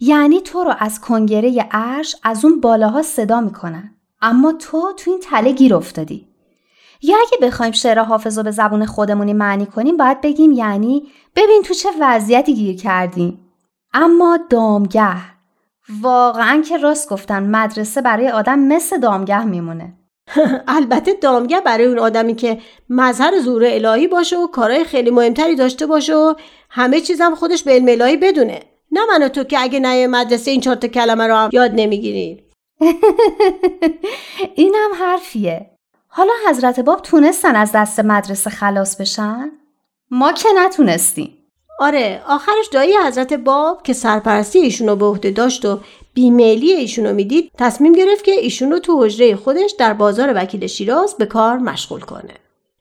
یعنی 0.00 0.40
تو 0.40 0.64
رو 0.64 0.74
از 0.78 1.00
کنگره 1.00 1.68
عرش 1.70 2.16
از 2.22 2.44
اون 2.44 2.60
بالاها 2.60 3.02
صدا 3.02 3.40
می‌کنن. 3.40 3.94
اما 4.22 4.52
تو 4.52 4.92
تو 4.96 5.10
این 5.10 5.20
تله 5.20 5.52
گیر 5.52 5.74
افتادی. 5.74 6.28
یا 7.02 7.16
اگه 7.16 7.46
بخوایم 7.46 7.72
شعر 7.72 7.98
حافظ 7.98 8.38
رو 8.38 8.44
به 8.44 8.50
زبون 8.50 8.86
خودمونی 8.86 9.32
معنی 9.32 9.66
کنیم 9.66 9.96
باید 9.96 10.20
بگیم 10.20 10.52
یعنی 10.52 11.02
ببین 11.36 11.62
تو 11.62 11.74
چه 11.74 11.88
وضعیتی 12.00 12.54
گیر 12.54 12.76
کردیم 12.76 13.38
اما 13.92 14.38
دامگه. 14.50 15.16
واقعا 16.00 16.62
که 16.68 16.76
راست 16.76 17.08
گفتن 17.08 17.42
مدرسه 17.42 18.02
برای 18.02 18.30
آدم 18.30 18.58
مثل 18.58 19.00
دامگه 19.00 19.44
میمونه. 19.44 19.94
البته 20.68 21.12
دامگه 21.12 21.60
برای 21.60 21.84
اون 21.84 21.98
آدمی 21.98 22.34
که 22.34 22.58
مظهر 22.90 23.40
زور 23.40 23.64
الهی 23.64 24.08
باشه 24.08 24.38
و 24.38 24.46
کارهای 24.46 24.84
خیلی 24.84 25.10
مهمتری 25.10 25.56
داشته 25.56 25.86
باشه 25.86 26.14
و 26.14 26.34
همه 26.70 27.00
چیزم 27.00 27.34
خودش 27.34 27.62
به 27.62 27.72
علم 27.72 27.88
الهی 27.88 28.16
بدونه. 28.16 28.60
نه 28.94 29.00
من 29.06 29.22
و 29.22 29.28
تو 29.28 29.44
که 29.44 29.60
اگه 29.60 29.80
نه 29.80 30.06
مدرسه 30.06 30.50
این 30.50 30.60
چهار 30.60 30.76
کلمه 30.76 31.26
رو 31.26 31.34
هم 31.34 31.50
یاد 31.52 31.70
نمی‌گیریم 31.74 32.44
اینم 34.54 34.90
حرفیه. 35.00 35.70
حالا 36.08 36.32
حضرت 36.48 36.80
باب 36.80 37.02
تونستن 37.02 37.56
از 37.56 37.72
دست 37.74 38.00
مدرسه 38.00 38.50
خلاص 38.50 38.96
بشن؟ 39.00 39.50
ما 40.10 40.32
که 40.32 40.48
نتونستیم. 40.56 41.38
آره 41.78 42.22
آخرش 42.28 42.68
دایی 42.72 42.96
حضرت 42.96 43.32
باب 43.32 43.82
که 43.82 43.92
سرپرستی 43.92 44.58
ایشون 44.58 44.88
رو 44.88 44.96
به 44.96 45.04
عهده 45.04 45.30
داشت 45.30 45.64
و 45.64 45.80
بیمیلی 46.14 46.72
ایشون 46.72 47.06
رو 47.06 47.12
می‌دید 47.12 47.50
تصمیم 47.58 47.92
گرفت 47.92 48.24
که 48.24 48.32
ایشون 48.32 48.70
رو 48.70 48.78
تو 48.78 49.04
حجره 49.04 49.36
خودش 49.36 49.70
در 49.78 49.92
بازار 49.92 50.32
وکیل 50.36 50.66
شیراز 50.66 51.16
به 51.16 51.26
کار 51.26 51.58
مشغول 51.58 52.00
کنه. 52.00 52.34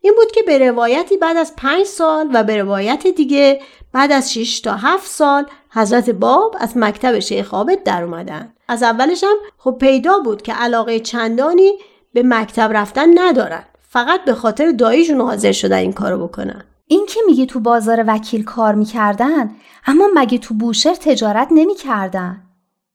این 0.05 0.13
بود 0.15 0.31
که 0.31 0.43
به 0.43 0.57
روایتی 0.57 1.17
بعد 1.17 1.37
از 1.37 1.53
پنج 1.57 1.85
سال 1.85 2.29
و 2.33 2.43
به 2.43 2.57
روایت 2.57 3.07
دیگه 3.07 3.61
بعد 3.93 4.11
از 4.11 4.33
6 4.33 4.59
تا 4.59 4.75
7 4.75 5.07
سال 5.07 5.45
حضرت 5.69 6.09
باب 6.09 6.55
از 6.59 6.77
مکتب 6.77 7.19
شیخ 7.19 7.53
عابد 7.53 7.83
در 7.83 8.03
اومدن. 8.03 8.53
از 8.67 8.83
اولش 8.83 9.23
هم 9.23 9.35
خب 9.57 9.77
پیدا 9.79 10.19
بود 10.19 10.41
که 10.41 10.53
علاقه 10.53 10.99
چندانی 10.99 11.71
به 12.13 12.23
مکتب 12.25 12.71
رفتن 12.73 13.19
ندارن. 13.19 13.63
فقط 13.89 14.25
به 14.25 14.33
خاطر 14.33 14.71
داییشون 14.71 15.21
حاضر 15.21 15.51
شدن 15.51 15.77
این 15.77 15.93
کارو 15.93 16.27
بکنن. 16.27 16.63
این 16.87 17.05
که 17.05 17.19
میگه 17.25 17.45
تو 17.45 17.59
بازار 17.59 18.03
وکیل 18.07 18.43
کار 18.43 18.75
می‌کردن 18.75 19.55
اما 19.87 20.09
مگه 20.15 20.37
تو 20.37 20.53
بوشهر 20.53 20.95
تجارت 20.95 21.47
نمی‌کردن؟ 21.51 22.41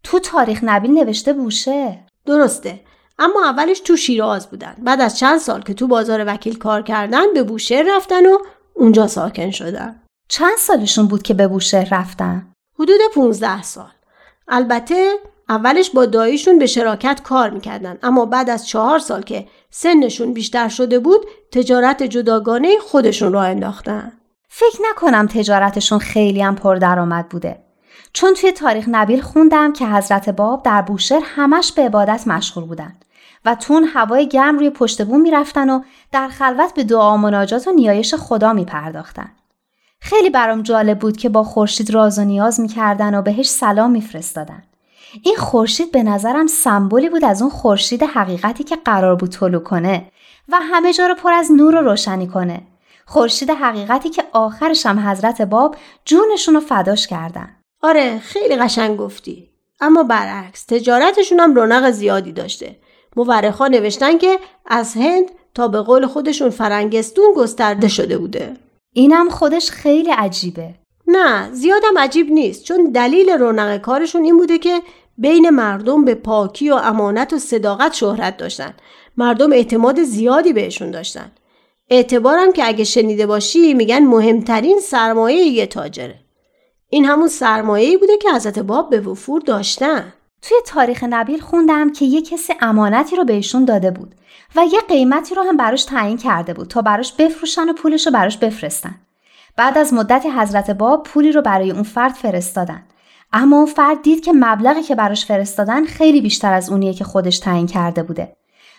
تو 0.05 0.19
تاریخ 0.19 0.61
نبیل 0.63 0.91
نوشته 0.91 1.33
بوشهر 1.33 1.99
درسته. 2.27 2.81
اما 3.19 3.45
اولش 3.45 3.81
تو 3.81 3.97
شیراز 3.97 4.51
بودن 4.51 4.75
بعد 4.79 5.01
از 5.01 5.19
چند 5.19 5.39
سال 5.39 5.63
که 5.63 5.75
تو 5.75 5.87
بازار 5.87 6.25
وکیل 6.27 6.59
کار 6.59 6.83
کردن 6.83 7.33
به 7.35 7.43
بوشهر 7.43 7.97
رفتن 7.97 8.27
و 8.27 8.39
اونجا 8.75 9.07
ساکن 9.07 9.51
شدن 9.51 10.03
چند 10.29 10.59
سالشون 10.59 11.07
بود 11.07 11.23
که 11.23 11.35
به 11.35 11.49
بوشهر 11.49 11.89
رفتن؟ 11.91 12.53
حدود 12.75 13.01
15 13.15 13.63
سال. 13.63 13.91
البته 14.49 15.13
اولش 15.49 15.91
با 15.91 16.07
داییشون 16.07 16.59
به 16.59 16.67
شراکت 16.67 17.23
کار 17.23 17.51
می‌کردن 17.51 17.99
اما 18.03 18.27
بعد 18.27 18.51
از 18.51 18.69
چهار 18.69 18.99
سال 18.99 19.23
که 19.23 19.49
سنشون 19.71 20.33
بیشتر 20.33 20.69
شده 20.69 20.99
بود 20.99 21.27
تجارت 21.53 22.03
جداگانه 22.03 22.79
خودشون 22.79 23.33
را 23.33 23.43
انداختن. 23.43 24.13
فکر 24.49 24.79
نکنم 24.91 25.27
تجارتشون 25.27 25.99
خیلی 25.99 26.43
هم 26.43 26.57
پردرآمد 26.57 27.29
بوده. 27.29 27.65
چون 28.13 28.35
توی 28.35 28.53
تاریخ 28.53 28.85
نبیل 28.89 29.21
خوندم 29.21 29.73
که 29.73 29.87
حضرت 29.87 30.29
باب 30.29 30.63
در 30.63 30.83
بوشهر 30.83 31.23
همش 31.25 31.73
به 31.73 31.83
عبادت 31.83 32.27
مشغول 32.27 32.65
بودن 32.65 32.97
و 33.49 33.55
تون 33.55 33.85
هوای 33.85 34.29
گرم 34.29 34.59
روی 34.59 34.71
پشت 34.71 35.03
بوم 35.03 35.21
می‌رفتن 35.21 35.71
و 35.71 35.83
در 36.13 36.29
خلوت 36.29 36.75
به 36.75 36.85
دعا 36.85 37.15
و 37.15 37.17
مناجات 37.17 37.69
و 37.69 37.73
نیایش 37.73 38.15
خدا 38.15 38.53
می 38.53 38.65
پرداختن. 38.65 39.31
خیلی 40.01 40.31
برام 40.31 40.63
جالب 40.63 40.99
بود 40.99 41.17
که 41.17 41.29
با 41.29 41.45
خورشید 41.45 41.91
راز 41.95 42.19
و 42.19 42.25
نیاز 42.25 42.61
می‌کردن 42.61 43.15
و 43.15 43.23
بهش 43.23 43.49
سلام 43.49 43.91
میفرستادن. 43.91 44.63
این 45.23 45.37
خورشید 45.37 45.93
به 45.93 46.03
نظرم 46.03 46.47
سمبولی 46.47 47.09
بود 47.09 47.25
از 47.25 47.43
اون 47.43 47.51
خورشید 47.51 48.03
حقیقتی 48.03 48.65
که 48.65 48.77
قرار 48.77 49.15
بود 49.15 49.31
طلوع 49.31 49.63
کنه 49.63 50.11
و 50.49 50.59
همه 50.63 50.93
جا 50.93 51.07
رو 51.07 51.15
پر 51.15 51.33
از 51.33 51.53
نور 51.53 51.75
و 51.75 51.81
روشنی 51.81 52.27
کنه. 52.27 52.63
خورشید 53.07 53.51
حقیقتی 53.51 54.11
که 54.11 54.25
آخرش 54.33 54.87
هم 54.87 55.09
حضرت 55.09 55.43
باب 55.43 55.77
جونشون 56.05 56.55
رو 56.55 56.61
فداش 56.61 57.07
کردن. 57.07 57.49
آره 57.83 58.19
خیلی 58.19 58.57
قشنگ 58.57 58.97
گفتی. 58.97 59.51
اما 59.81 60.03
برعکس 60.03 60.65
تجارتشون 60.65 61.41
هم 61.41 61.55
رونق 61.55 61.91
زیادی 61.91 62.33
داشته. 62.33 62.77
مورخا 63.17 63.69
نوشتن 63.69 64.19
که 64.19 64.39
از 64.67 64.95
هند 64.95 65.31
تا 65.55 65.69
به 65.69 65.81
قول 65.81 66.07
خودشون 66.07 66.51
فرنگستون 66.51 67.35
گسترده 67.37 67.89
شده 67.89 68.19
بوده. 68.19 68.55
اینم 68.93 69.31
خودش 69.31 69.71
خیلی 69.71 70.11
عجیبه. 70.11 70.75
نه 71.07 71.53
زیادم 71.53 71.99
عجیب 71.99 72.31
نیست 72.31 72.65
چون 72.65 72.85
دلیل 72.85 73.31
رونق 73.31 73.81
کارشون 73.81 74.25
این 74.25 74.39
بوده 74.39 74.59
که 74.59 74.83
بین 75.19 75.51
مردم 75.51 76.05
به 76.05 76.15
پاکی 76.15 76.71
و 76.71 76.75
امانت 76.75 77.33
و 77.33 77.39
صداقت 77.39 77.95
شهرت 77.95 78.37
داشتن. 78.37 78.75
مردم 79.17 79.53
اعتماد 79.53 80.03
زیادی 80.03 80.53
بهشون 80.53 80.91
داشتن. 80.91 81.33
اعتبارم 81.91 82.53
که 82.53 82.69
اگه 82.69 82.85
شنیده 82.85 83.27
باشی 83.27 83.75
میگن 83.75 84.05
مهمترین 84.05 84.81
سرمایه 84.81 85.45
یه 85.45 85.67
تاجره. 85.67 86.15
این 86.91 87.05
همون 87.05 87.29
سرمایه‌ای 87.29 87.97
بوده 87.97 88.17
که 88.17 88.33
حضرت 88.33 88.59
باب 88.59 88.91
به 88.91 89.01
وفور 89.01 89.41
داشتن. 89.41 90.13
توی 90.43 90.57
تاریخ 90.67 91.05
نبیل 91.05 91.41
خوندم 91.41 91.93
که 91.93 92.05
یه 92.05 92.23
کسی 92.23 92.55
امانتی 92.61 93.17
رو 93.17 93.25
بهشون 93.25 93.65
داده 93.65 93.91
بود 93.91 94.15
و 94.57 94.65
یه 94.73 94.81
قیمتی 94.89 95.35
رو 95.35 95.43
هم 95.43 95.57
براش 95.57 95.85
تعیین 95.85 96.17
کرده 96.17 96.55
بود 96.55 96.69
تا 96.69 96.83
براش 96.83 97.13
بفروشن 97.13 97.69
و 97.69 97.73
پولش 97.73 98.07
رو 98.07 98.13
براش 98.13 98.37
بفرستن. 98.37 98.95
بعد 99.57 99.79
از 99.79 99.95
مدت 99.95 100.27
حضرت 100.27 100.71
باب 100.71 101.03
پولی 101.03 101.33
رو 101.33 101.43
برای 101.43 101.71
اون 101.71 101.83
فرد 101.83 102.13
فرستادن. 102.13 102.83
اما 103.33 103.57
اون 103.57 103.67
فرد 103.67 104.03
دید 104.03 104.25
که 104.25 104.33
مبلغی 104.33 104.83
که 104.83 104.95
براش 104.95 105.27
فرستادن 105.27 105.85
خیلی 105.85 106.21
بیشتر 106.21 106.53
از 106.53 106.71
اونیه 106.71 106.95
که 106.95 107.05
خودش 107.05 107.39
تعیین 107.39 107.67
کرده 107.67 108.03
بوده. 108.03 108.37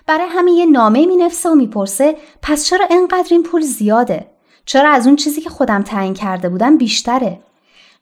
برای 0.08 0.28
همین 0.30 0.56
یه 0.56 0.66
نامه 0.66 1.06
می 1.06 1.16
نفسه 1.16 1.50
و 1.50 1.56
می‌پرسه 1.56 2.16
پس 2.42 2.66
چرا 2.66 2.86
انقدر 2.92 3.28
این 3.32 3.44
پول 3.44 3.62
زیاده؟ 3.62 4.28
چرا 4.66 4.90
از 4.90 5.08
اون 5.08 5.16
چیزی 5.16 5.42
که 5.42 5.50
خودم 5.50 5.82
تعیین 5.82 6.14
کرده 6.14 6.50
بودم 6.50 6.78
بیشتره؟ 6.78 7.40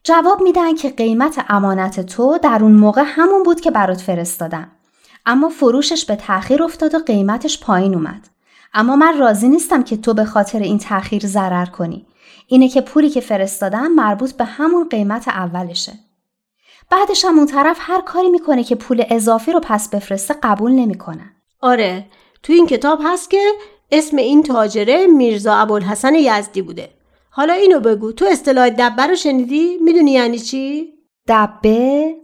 جواب 0.07 0.41
میدن 0.41 0.75
که 0.75 0.89
قیمت 0.89 1.45
امانت 1.49 1.99
تو 1.99 2.37
در 2.37 2.59
اون 2.61 2.71
موقع 2.71 3.03
همون 3.05 3.43
بود 3.43 3.61
که 3.61 3.71
برات 3.71 4.01
فرستادم. 4.01 4.71
اما 5.25 5.49
فروشش 5.49 6.05
به 6.05 6.15
تأخیر 6.15 6.63
افتاد 6.63 6.95
و 6.95 6.99
قیمتش 6.99 7.59
پایین 7.59 7.95
اومد. 7.95 8.27
اما 8.73 8.95
من 8.95 9.17
راضی 9.17 9.49
نیستم 9.49 9.83
که 9.83 9.97
تو 9.97 10.13
به 10.13 10.25
خاطر 10.25 10.59
این 10.59 10.77
تأخیر 10.77 11.27
ضرر 11.27 11.65
کنی. 11.65 12.05
اینه 12.47 12.69
که 12.69 12.81
پولی 12.81 13.09
که 13.09 13.21
فرستادم 13.21 13.91
مربوط 13.91 14.31
به 14.31 14.45
همون 14.45 14.89
قیمت 14.89 15.27
اولشه. 15.27 15.93
بعدش 16.91 17.25
هم 17.25 17.37
اون 17.37 17.47
طرف 17.47 17.77
هر 17.79 18.01
کاری 18.01 18.29
می‌کنه 18.29 18.63
که 18.63 18.75
پول 18.75 19.03
اضافی 19.09 19.51
رو 19.51 19.59
پس 19.63 19.89
بفرسته 19.89 20.35
قبول 20.43 20.71
نمی‌کنن. 20.71 21.31
آره 21.61 22.05
تو 22.43 22.53
این 22.53 22.67
کتاب 22.67 22.99
هست 23.03 23.29
که 23.29 23.51
اسم 23.91 24.17
این 24.17 24.43
تاجره 24.43 25.07
میرزا 25.07 25.55
ابوالحسن 25.55 26.15
یزدی 26.15 26.61
بوده. 26.61 26.96
حالا 27.37 27.53
اینو 27.53 27.79
بگو 27.79 28.11
تو 28.11 28.25
اصطلاح 28.25 28.69
دبه 28.69 29.07
رو 29.07 29.15
شنیدی؟ 29.15 29.77
می‌دونی 29.81 30.11
یعنی 30.11 30.39
چی؟ 30.39 30.93
دبه؟ 31.27 32.15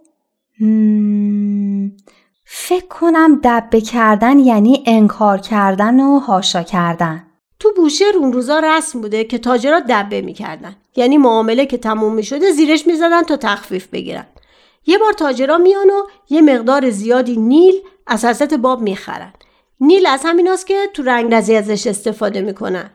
فکر 2.45 2.87
کنم 2.89 3.39
دبه 3.43 3.81
کردن 3.81 4.39
یعنی 4.39 4.83
انکار 4.85 5.37
کردن 5.37 5.99
و 5.99 6.19
هاشا 6.19 6.63
کردن. 6.63 7.27
تو 7.59 7.73
بوشهر 7.75 8.17
اون 8.17 8.33
روزا 8.33 8.59
رسم 8.59 9.01
بوده 9.01 9.23
که 9.23 9.37
تاجرها 9.37 9.79
دبه 9.89 10.21
می‌کردن 10.21 10.75
یعنی 10.95 11.17
معامله 11.17 11.65
که 11.65 11.77
تموم 11.77 12.13
می‌شده 12.13 12.51
زیرش 12.51 12.87
می‌زدن 12.87 13.23
تا 13.23 13.37
تخفیف 13.37 13.87
بگیرن 13.87 14.25
یه 14.85 14.97
بار 14.97 15.13
تاجرا 15.13 15.57
میان 15.57 15.89
و 15.89 16.03
یه 16.29 16.41
مقدار 16.41 16.89
زیادی 16.89 17.37
نیل 17.37 17.73
از 18.07 18.25
حضرت 18.25 18.53
باب 18.53 18.81
می‌خرن 18.81 19.33
نیل 19.79 20.05
از 20.05 20.21
همیناست 20.25 20.67
که 20.67 20.75
تو 20.93 21.03
رنگ 21.03 21.33
ازش 21.33 21.87
استفاده 21.87 22.41
می‌کنن 22.41 22.89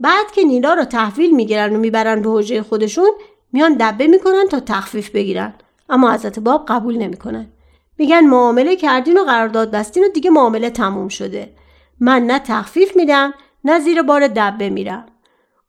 بعد 0.00 0.32
که 0.32 0.44
نیلا 0.44 0.74
رو 0.74 0.84
تحویل 0.84 1.34
می‌گیرن 1.34 1.76
و 1.76 1.78
می‌برن 1.78 2.22
به 2.22 2.30
حوژه 2.30 2.62
خودشون 2.62 3.10
میان 3.52 3.76
دبه 3.80 4.06
می‌کنن 4.06 4.48
تا 4.50 4.60
تخفیف 4.60 5.10
بگیرن. 5.10 5.54
اما 5.88 6.12
حضرت 6.12 6.38
باب 6.38 6.66
قبول 6.68 6.96
نمی‌کنن. 6.96 7.52
میگن 7.98 8.20
معامله 8.20 8.76
کردین 8.76 9.18
و 9.18 9.24
قرارداد 9.24 9.70
بستین 9.70 10.04
و 10.04 10.08
دیگه 10.08 10.30
معامله 10.30 10.70
تموم 10.70 11.08
شده. 11.08 11.52
من 12.00 12.26
نه 12.26 12.38
تخفیف 12.38 12.96
میدم 12.96 13.34
نه 13.64 13.80
زیر 13.80 14.02
بار 14.02 14.28
دبه 14.28 14.70
میرم. 14.70 15.06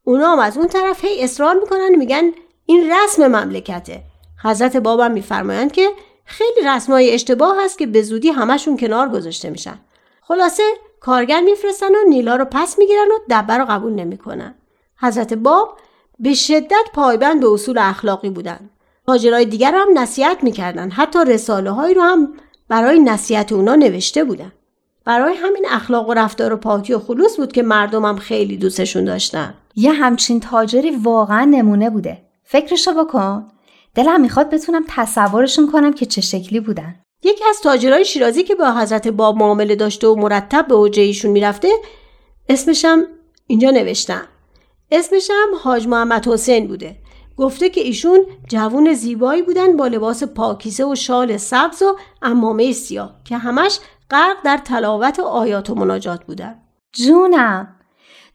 اونا 0.03 0.31
هم 0.31 0.39
از 0.39 0.57
اون 0.57 0.67
طرف 0.67 1.05
هی 1.05 1.23
اصرار 1.23 1.55
می‌کنن 1.55 1.95
میگن 1.95 2.31
این 2.65 2.91
رسم 2.91 3.27
مملکته. 3.27 4.03
حضرت 4.43 4.77
بابم 4.77 5.11
میفرمایند 5.11 5.71
که 5.71 5.89
خیلی 6.25 6.67
رسمای 6.67 7.13
اشتباه 7.13 7.63
هست 7.63 7.79
که 7.79 7.85
به 7.85 8.01
زودی 8.01 8.29
همشون 8.29 8.77
کنار 8.77 9.09
گذاشته 9.09 9.49
میشن. 9.49 9.79
خلاصه 10.21 10.63
کارگر 11.01 11.41
میفرستن 11.41 11.95
و 11.95 12.09
نیلا 12.09 12.35
رو 12.35 12.45
پس 12.45 12.79
می‌گیرن 12.79 13.07
و 13.07 13.19
دبه 13.29 13.57
رو 13.57 13.65
قبول 13.65 13.93
نمی‌کنن. 13.93 14.55
حضرت 14.99 15.33
باب 15.33 15.77
به 16.19 16.33
شدت 16.33 16.85
پایبند 16.93 17.41
به 17.41 17.51
اصول 17.51 17.77
اخلاقی 17.77 18.29
بودن 18.29 18.69
تاجرای 19.07 19.45
دیگر 19.45 19.75
هم 19.75 19.87
نصیحت 19.99 20.43
می‌کردن. 20.43 20.89
حتی 20.89 21.19
رساله 21.25 21.71
هایی 21.71 21.93
رو 21.93 22.01
هم 22.01 22.33
برای 22.67 22.99
نصیحت 22.99 23.51
اونا 23.51 23.75
نوشته 23.75 24.23
بودن. 24.23 24.51
برای 25.05 25.35
همین 25.35 25.65
اخلاق 25.69 26.09
و 26.09 26.13
رفتار 26.13 26.53
و 26.53 26.57
پاکی 26.57 26.93
و 26.93 26.99
خلوص 26.99 27.37
بود 27.37 27.51
که 27.51 27.63
مردمم 27.63 28.17
خیلی 28.17 28.57
دوستشون 28.57 29.05
داشتن. 29.05 29.53
یه 29.75 29.91
همچین 29.91 30.39
تاجری 30.39 30.91
واقعا 30.91 31.45
نمونه 31.45 31.89
بوده. 31.89 32.21
فکرشو 32.43 32.93
بکن. 32.93 33.47
دلم 33.95 34.21
می‌خواد 34.21 34.49
بتونم 34.49 34.83
تصورشون 34.87 35.71
کنم 35.71 35.93
که 35.93 36.05
چه 36.05 36.21
شکلی 36.21 36.59
بودن. 36.59 36.95
یکی 37.23 37.43
از 37.49 37.61
تاجرای 37.61 38.05
شیرازی 38.05 38.43
که 38.43 38.55
با 38.55 38.71
حضرت 38.71 39.07
باب 39.07 39.37
معامله 39.37 39.75
داشته 39.75 40.07
و 40.07 40.15
مرتب 40.15 40.67
به 40.67 40.73
اوجه 40.73 41.01
ایشون 41.01 41.31
می‌رفته 41.31 41.69
اسمشم 42.49 43.03
اینجا 43.47 43.69
نوشتم 43.69 44.27
اسمشم 44.91 45.49
حاج 45.63 45.87
محمد 45.87 46.27
حسین 46.27 46.67
بوده. 46.67 46.95
گفته 47.37 47.69
که 47.69 47.81
ایشون 47.81 48.25
جوون 48.47 48.93
زیبایی 48.93 49.41
بودن 49.41 49.77
با 49.77 49.87
لباس 49.87 50.23
پاکیزه 50.23 50.85
و 50.85 50.95
شال 50.95 51.37
سبز 51.37 51.81
و 51.81 51.95
امامه 52.21 52.71
سیاه 52.71 53.15
که 53.25 53.37
همش 53.37 53.79
غرق 54.11 54.37
در 54.43 54.57
تلاوت 54.57 55.19
آیات 55.19 55.69
و 55.69 55.75
مناجات 55.75 56.23
بودن. 56.23 56.55
جونم. 56.93 57.80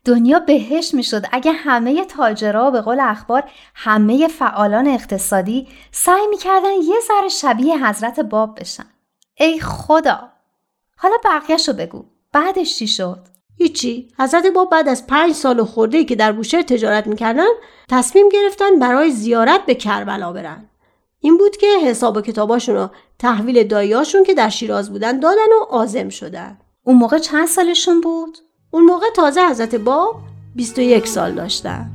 دنیا 0.07 0.39
بهش 0.39 0.95
می‌شد. 0.95 1.25
اگه 1.33 1.53
همه 1.53 2.05
تاجرها 2.05 2.71
به 2.71 2.81
قول 2.81 3.01
اخبار 3.01 3.45
همه 3.75 4.29
فعالان 4.29 4.87
اقتصادی 4.87 5.69
سعی 5.93 6.27
می‌کردن 6.31 6.73
یه 6.73 6.97
ذره 7.09 7.29
شبیه 7.29 7.87
حضرت 7.87 8.21
باب 8.21 8.61
بشن. 8.61 8.87
ای 9.35 9.61
خدا! 9.61 10.29
حالا 10.97 11.17
بقیهشو 11.25 11.73
بگو. 11.73 12.05
بعدش 12.33 12.79
چی 12.79 12.87
شد؟ 12.87 13.19
هیچی. 13.59 14.09
حضرت 14.19 14.47
باب 14.47 14.71
بعد 14.71 14.89
از 14.89 15.07
پنج 15.07 15.33
سال 15.33 15.65
خورده 15.65 16.05
که 16.05 16.17
در 16.17 16.33
بوشهر 16.33 16.63
تجارت 16.63 17.07
می‌کردن 17.07 17.49
تصمیم 17.91 18.29
گرفتن 18.29 18.79
برای 18.79 19.11
زیارت 19.11 19.67
به 19.67 19.75
کربلا 19.75 20.33
برن. 20.33 20.71
این 21.21 21.39
بود 21.39 21.57
که 21.57 21.67
حساب 21.85 22.17
و 22.17 22.21
کتاباشون 22.21 22.75
رو 22.75 22.91
تحویل 23.19 23.65
داییاشون 23.65 24.25
که 24.25 24.35
در 24.35 24.49
شیراز 24.49 24.91
بودن 24.91 25.21
دادن 25.21 25.53
و 25.61 25.65
آزم 25.71 26.09
شدن. 26.09 26.59
اون 26.83 26.97
موقع 26.97 27.19
چند 27.19 27.49
سالشون 27.49 28.01
بود؟ 28.01 28.39
اون 28.71 28.85
موقع 28.85 29.07
تازه 29.17 29.49
حضرت 29.51 29.75
باب 29.75 30.21
21 30.57 31.07
سال 31.07 31.35
داشتن. 31.35 31.91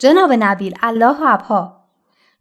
جناب 0.00 0.32
نبیل 0.32 0.74
الله 0.82 1.16
و 1.20 1.24
ابها 1.26 1.80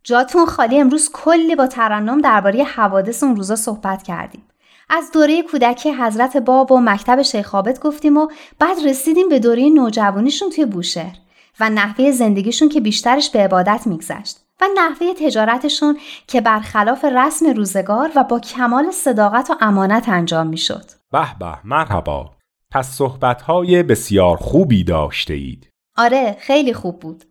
جاتون 0.03 0.45
خالی 0.45 0.79
امروز 0.79 1.09
کلی 1.13 1.55
با 1.55 1.67
ترنم 1.67 2.21
درباره 2.21 2.63
حوادث 2.63 3.23
اون 3.23 3.35
روزا 3.35 3.55
صحبت 3.55 4.03
کردیم 4.03 4.43
از 4.89 5.11
دوره 5.11 5.41
کودکی 5.41 5.91
حضرت 5.91 6.37
باب 6.37 6.71
و 6.71 6.79
مکتب 6.79 7.21
شیخ 7.21 7.55
گفتیم 7.81 8.17
و 8.17 8.27
بعد 8.59 8.77
رسیدیم 8.85 9.29
به 9.29 9.39
دوره 9.39 9.69
نوجوانیشون 9.69 10.49
توی 10.49 10.65
بوشهر 10.65 11.15
و 11.59 11.69
نحوه 11.69 12.11
زندگیشون 12.11 12.69
که 12.69 12.81
بیشترش 12.81 13.29
به 13.29 13.39
عبادت 13.39 13.87
میگذشت 13.87 14.39
و 14.61 14.65
نحوه 14.75 15.13
تجارتشون 15.13 15.97
که 16.27 16.41
برخلاف 16.41 17.05
رسم 17.05 17.45
روزگار 17.45 18.11
و 18.15 18.23
با 18.23 18.39
کمال 18.39 18.91
صداقت 18.91 19.49
و 19.49 19.55
امانت 19.61 20.09
انجام 20.09 20.47
می‌شد. 20.47 20.85
به 21.11 21.37
به 21.39 21.57
مرحبا 21.63 22.31
پس 22.71 22.87
صحبتهای 22.87 23.83
بسیار 23.83 24.37
خوبی 24.37 24.83
داشته 24.83 25.33
اید. 25.33 25.69
آره 25.97 26.37
خیلی 26.39 26.73
خوب 26.73 26.99
بود. 26.99 27.28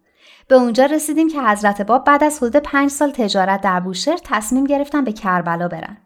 به 0.49 0.55
اونجا 0.55 0.87
رسیدیم 0.87 1.29
که 1.29 1.43
حضرت 1.43 1.83
باب 1.83 2.05
بعد 2.05 2.25
از 2.25 2.39
حدود 2.39 2.57
پنج 2.57 2.91
سال 2.91 3.11
تجارت 3.11 3.61
در 3.61 3.81
بوشهر 3.81 4.19
تصمیم 4.25 4.65
گرفتن 4.65 5.05
به 5.05 5.13
کربلا 5.13 5.69
برن. 5.69 5.97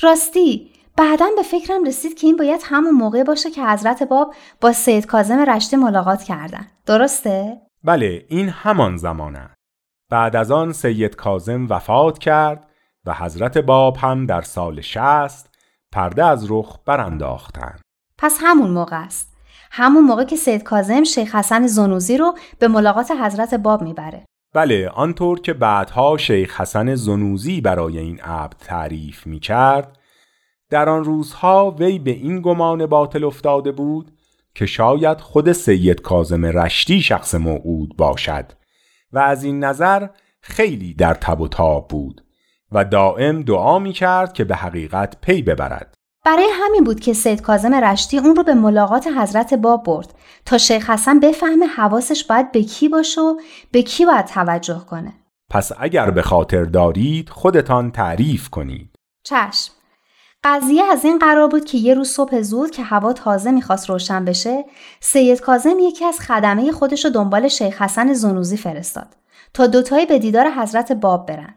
راستی 0.00 0.70
بعدا 0.96 1.26
به 1.36 1.42
فکرم 1.42 1.84
رسید 1.84 2.18
که 2.18 2.26
این 2.26 2.36
باید 2.36 2.60
همون 2.64 2.90
موقع 2.90 3.22
باشه 3.22 3.50
که 3.50 3.66
حضرت 3.66 4.02
باب 4.02 4.34
با 4.60 4.72
سید 4.72 5.06
کازم 5.06 5.38
رشته 5.38 5.76
ملاقات 5.76 6.22
کردن. 6.22 6.66
درسته؟ 6.86 7.60
بله 7.84 8.24
این 8.28 8.48
همان 8.48 8.96
زمان 8.96 9.50
بعد 10.10 10.36
از 10.36 10.50
آن 10.50 10.72
سید 10.72 11.16
کازم 11.16 11.66
وفات 11.70 12.18
کرد 12.18 12.66
و 13.04 13.14
حضرت 13.14 13.58
باب 13.58 13.96
هم 13.96 14.26
در 14.26 14.42
سال 14.42 14.80
شست 14.80 15.50
پرده 15.92 16.24
از 16.24 16.50
رخ 16.50 16.78
برانداختند. 16.86 17.80
پس 18.18 18.38
همون 18.42 18.70
موقع 18.70 19.04
است. 19.04 19.29
همون 19.70 20.04
موقع 20.04 20.24
که 20.24 20.36
سید 20.36 20.62
کازم 20.62 21.04
شیخ 21.04 21.34
حسن 21.34 21.66
زنوزی 21.66 22.16
رو 22.16 22.34
به 22.58 22.68
ملاقات 22.68 23.10
حضرت 23.10 23.54
باب 23.54 23.82
می‌بره. 23.82 24.24
بله 24.54 24.88
آنطور 24.88 25.40
که 25.40 25.52
بعدها 25.52 26.16
شیخ 26.16 26.60
حسن 26.60 26.94
زنوزی 26.94 27.60
برای 27.60 27.98
این 27.98 28.20
عبد 28.20 28.54
تعریف 28.58 29.26
می 29.26 29.40
کرد 29.40 29.98
در 30.70 30.88
آن 30.88 31.04
روزها 31.04 31.70
وی 31.78 31.98
به 31.98 32.10
این 32.10 32.40
گمان 32.40 32.86
باطل 32.86 33.24
افتاده 33.24 33.72
بود 33.72 34.12
که 34.54 34.66
شاید 34.66 35.20
خود 35.20 35.52
سید 35.52 36.00
کازم 36.00 36.44
رشتی 36.44 37.02
شخص 37.02 37.34
موعود 37.34 37.96
باشد 37.96 38.52
و 39.12 39.18
از 39.18 39.44
این 39.44 39.64
نظر 39.64 40.08
خیلی 40.40 40.94
در 40.94 41.14
تب 41.14 41.40
و 41.40 41.48
تاب 41.48 41.88
بود 41.88 42.24
و 42.72 42.84
دائم 42.84 43.42
دعا 43.42 43.78
می 43.78 43.92
کرد 43.92 44.32
که 44.32 44.44
به 44.44 44.56
حقیقت 44.56 45.16
پی 45.20 45.42
ببرد. 45.42 45.94
برای 46.30 46.48
همین 46.52 46.84
بود 46.84 47.00
که 47.00 47.12
سید 47.12 47.42
کازم 47.42 47.74
رشتی 47.74 48.18
اون 48.18 48.36
رو 48.36 48.42
به 48.42 48.54
ملاقات 48.54 49.06
حضرت 49.06 49.54
باب 49.54 49.82
برد 49.82 50.14
تا 50.44 50.58
شیخ 50.58 50.90
حسن 50.90 51.20
بفهمه 51.20 51.66
حواسش 51.66 52.24
باید 52.24 52.52
به 52.52 52.62
کی 52.62 52.88
باشه 52.88 53.20
و 53.20 53.40
به 53.72 53.82
کی 53.82 54.06
باید 54.06 54.26
توجه 54.26 54.82
کنه. 54.90 55.12
پس 55.50 55.72
اگر 55.78 56.10
به 56.10 56.22
خاطر 56.22 56.64
دارید 56.64 57.28
خودتان 57.28 57.90
تعریف 57.90 58.48
کنید. 58.48 58.90
چشم. 59.24 59.72
قضیه 60.44 60.84
از 60.84 61.04
این 61.04 61.18
قرار 61.18 61.48
بود 61.48 61.64
که 61.64 61.78
یه 61.78 61.94
روز 61.94 62.08
صبح 62.08 62.40
زود 62.40 62.70
که 62.70 62.82
هوا 62.82 63.12
تازه 63.12 63.50
می‌خواست 63.50 63.90
روشن 63.90 64.24
بشه 64.24 64.64
سید 65.00 65.40
کازم 65.40 65.78
یکی 65.78 66.04
از 66.04 66.20
خدمه 66.20 66.72
خودش 66.72 67.04
رو 67.04 67.10
دنبال 67.10 67.48
شیخ 67.48 67.82
حسن 67.82 68.12
زنوزی 68.12 68.56
فرستاد 68.56 69.16
تا 69.54 69.66
دوتایی 69.66 70.06
به 70.06 70.18
دیدار 70.18 70.50
حضرت 70.50 70.92
باب 70.92 71.26
برن 71.26 71.54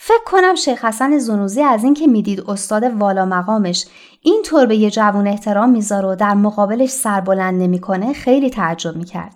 فکر 0.00 0.24
کنم 0.26 0.54
شیخ 0.54 0.84
حسن 0.84 1.18
زنوزی 1.18 1.62
از 1.62 1.84
اینکه 1.84 2.06
می‌دید 2.06 2.50
استاد 2.50 2.82
والا 2.84 3.24
مقامش 3.24 3.86
اینطور 4.22 4.66
به 4.66 4.76
یه 4.76 4.90
جوون 4.90 5.26
احترام 5.26 5.70
می‌ذاره 5.70 6.08
و 6.08 6.14
در 6.14 6.34
مقابلش 6.34 6.90
سربلند 6.90 7.62
نمی‌کنه 7.62 8.12
خیلی 8.12 8.50
تعجب 8.50 8.96
می‌کرد. 8.96 9.32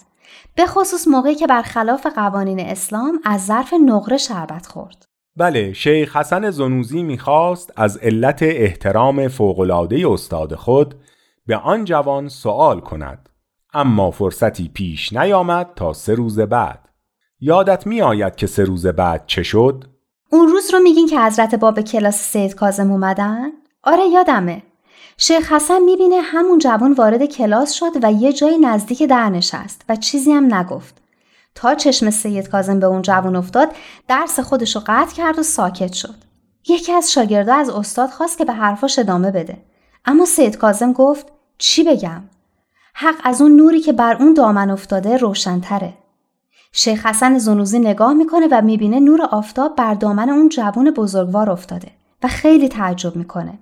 به 0.55 0.67
خصوص 0.67 1.09
موقعی 1.09 1.35
که 1.35 1.47
برخلاف 1.47 2.07
قوانین 2.07 2.61
اسلام 2.61 3.21
از 3.25 3.47
ظرف 3.47 3.75
نقره 3.87 4.17
شربت 4.17 4.67
خورد. 4.67 5.05
بله 5.37 5.73
شیخ 5.73 6.17
حسن 6.17 6.51
زنوزی 6.51 7.03
می‌خواست 7.03 7.73
از 7.77 7.97
علت 7.97 8.43
احترام 8.43 9.29
فوقلاده 9.29 10.11
استاد 10.11 10.55
خود 10.55 10.95
به 11.47 11.57
آن 11.57 11.85
جوان 11.85 12.29
سوال 12.29 12.81
کند. 12.81 13.29
اما 13.75 14.11
فرصتی 14.11 14.69
پیش 14.75 15.13
نیامد 15.13 15.71
تا 15.77 15.93
سه 15.93 16.15
روز 16.15 16.41
بعد. 16.41 16.89
یادت 17.41 17.87
میآید 17.87 18.37
که 18.37 18.47
سه 18.47 18.65
روز 18.65 18.87
بعد 18.87 19.25
چه 19.27 19.43
شد؟ 19.43 19.92
اون 20.33 20.49
روز 20.49 20.75
رو 20.75 20.81
میگین 20.81 21.07
که 21.07 21.21
حضرت 21.21 21.55
باب 21.55 21.81
کلاس 21.81 22.17
سید 22.17 22.55
کازم 22.55 22.91
اومدن؟ 22.91 23.53
آره 23.83 24.07
یادمه. 24.07 24.63
شیخ 25.17 25.53
حسن 25.53 25.83
می‌بینه 25.83 26.21
همون 26.21 26.59
جوان 26.59 26.93
وارد 26.93 27.25
کلاس 27.25 27.73
شد 27.73 27.93
و 28.03 28.13
یه 28.13 28.33
جایی 28.33 28.59
نزدیک 28.59 29.03
در 29.03 29.31
نشست 29.31 29.85
و 29.89 29.97
چیزی 29.97 30.33
هم 30.33 30.55
نگفت. 30.55 30.95
تا 31.55 31.75
چشم 31.75 32.11
سید 32.11 32.49
کازم 32.49 32.81
به 32.81 32.87
اون 32.87 33.03
جوون 33.03 33.37
افتاد 33.37 33.69
درس 34.09 34.41
خودشو 34.41 34.81
قطع 34.87 35.15
کرد 35.15 35.39
و 35.39 35.43
ساکت 35.43 35.93
شد. 35.93 36.15
یکی 36.69 36.93
از 36.93 37.13
شاگردا 37.13 37.55
از 37.55 37.71
استاد 37.71 38.11
خواست 38.11 38.39
که 38.39 38.45
به 38.45 38.53
حرفاش 38.53 38.99
ادامه 38.99 39.31
بده. 39.31 39.59
اما 40.05 40.25
سید 40.25 40.57
کازم 40.57 40.93
گفت 40.93 41.27
چی 41.59 41.85
بگم؟ 41.85 42.23
حق 42.95 43.21
از 43.25 43.43
اون 43.43 43.57
نوری 43.57 43.81
که 43.81 43.93
بر 43.93 44.17
اون 44.17 44.35
دامن 44.35 44.71
افتاده 44.71 45.17
روشنتره. 45.17 45.95
شیخ 46.73 47.07
حسن 47.07 47.39
زنوزی 47.39 47.79
نگاه 47.79 48.13
می‌کنه 48.13 48.49
و 48.51 48.63
می‌بینه 48.63 49.01
نور 49.01 49.23
آفتاب 49.23 49.77
بر 49.77 49.95
دامن 49.95 50.29
اون 50.29 50.49
جوون 50.49 50.91
بزرگوار 50.91 51.51
افتاده 51.51 51.89
و 52.23 52.29
خیلی 52.29 52.69
تعجب 52.69 53.17
می‌کنه. 53.17 53.59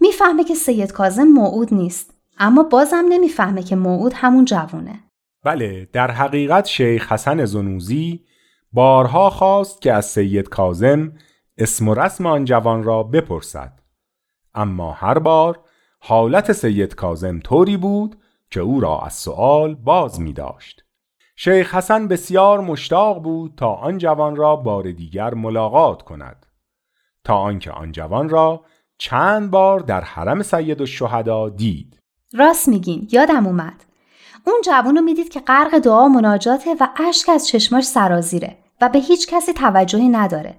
می‌فهمه 0.00 0.44
که 0.44 0.54
سید 0.54 0.92
کازم 0.92 1.24
موعود 1.24 1.74
نیست 1.74 2.14
اما 2.38 2.62
بازم 2.62 3.04
نمی‌فهمه 3.08 3.62
که 3.62 3.76
موعود 3.76 4.12
همون 4.14 4.44
جوونه. 4.44 5.00
بله 5.44 5.88
در 5.92 6.10
حقیقت 6.10 6.66
شیخ 6.66 7.12
حسن 7.12 7.44
زنوزی 7.44 8.24
بارها 8.72 9.30
خواست 9.30 9.82
که 9.82 9.92
از 9.92 10.06
سید 10.06 10.48
کازم 10.48 11.12
اسم 11.58 11.88
و 11.88 11.94
رسم 11.94 12.26
آن 12.26 12.44
جوان 12.44 12.82
را 12.82 13.02
بپرسد. 13.02 13.72
اما 14.54 14.92
هر 14.92 15.18
بار 15.18 15.60
حالت 16.00 16.52
سید 16.52 16.94
کازم 16.94 17.40
طوری 17.40 17.76
بود 17.76 18.16
که 18.50 18.60
او 18.60 18.80
را 18.80 19.00
از 19.00 19.14
سؤال 19.14 19.74
باز 19.74 20.20
می 20.20 20.32
داشت. 20.32 20.83
شیخ 21.36 21.74
حسن 21.74 22.08
بسیار 22.08 22.60
مشتاق 22.60 23.22
بود 23.22 23.52
تا 23.56 23.74
آن 23.74 23.98
جوان 23.98 24.36
را 24.36 24.56
بار 24.56 24.92
دیگر 24.92 25.34
ملاقات 25.34 26.02
کند 26.02 26.46
تا 27.24 27.36
آنکه 27.36 27.70
آن 27.70 27.92
جوان 27.92 28.28
را 28.28 28.64
چند 28.98 29.50
بار 29.50 29.80
در 29.80 30.00
حرم 30.00 30.42
سید 30.42 30.80
الشهدا 30.80 31.48
دید 31.48 31.98
راست 32.32 32.68
میگین 32.68 33.08
یادم 33.12 33.46
اومد 33.46 33.84
اون 34.46 34.60
جوون 34.64 34.96
رو 34.96 35.02
می‌دید 35.02 35.28
که 35.28 35.40
غرق 35.40 35.78
دعا 35.78 36.08
مناجاته 36.08 36.74
و 36.80 36.88
اشک 37.08 37.28
از 37.28 37.48
چشماش 37.48 37.84
سرازیره 37.84 38.56
و 38.80 38.88
به 38.88 38.98
هیچ 38.98 39.26
کسی 39.28 39.52
توجهی 39.52 40.08
نداره. 40.08 40.54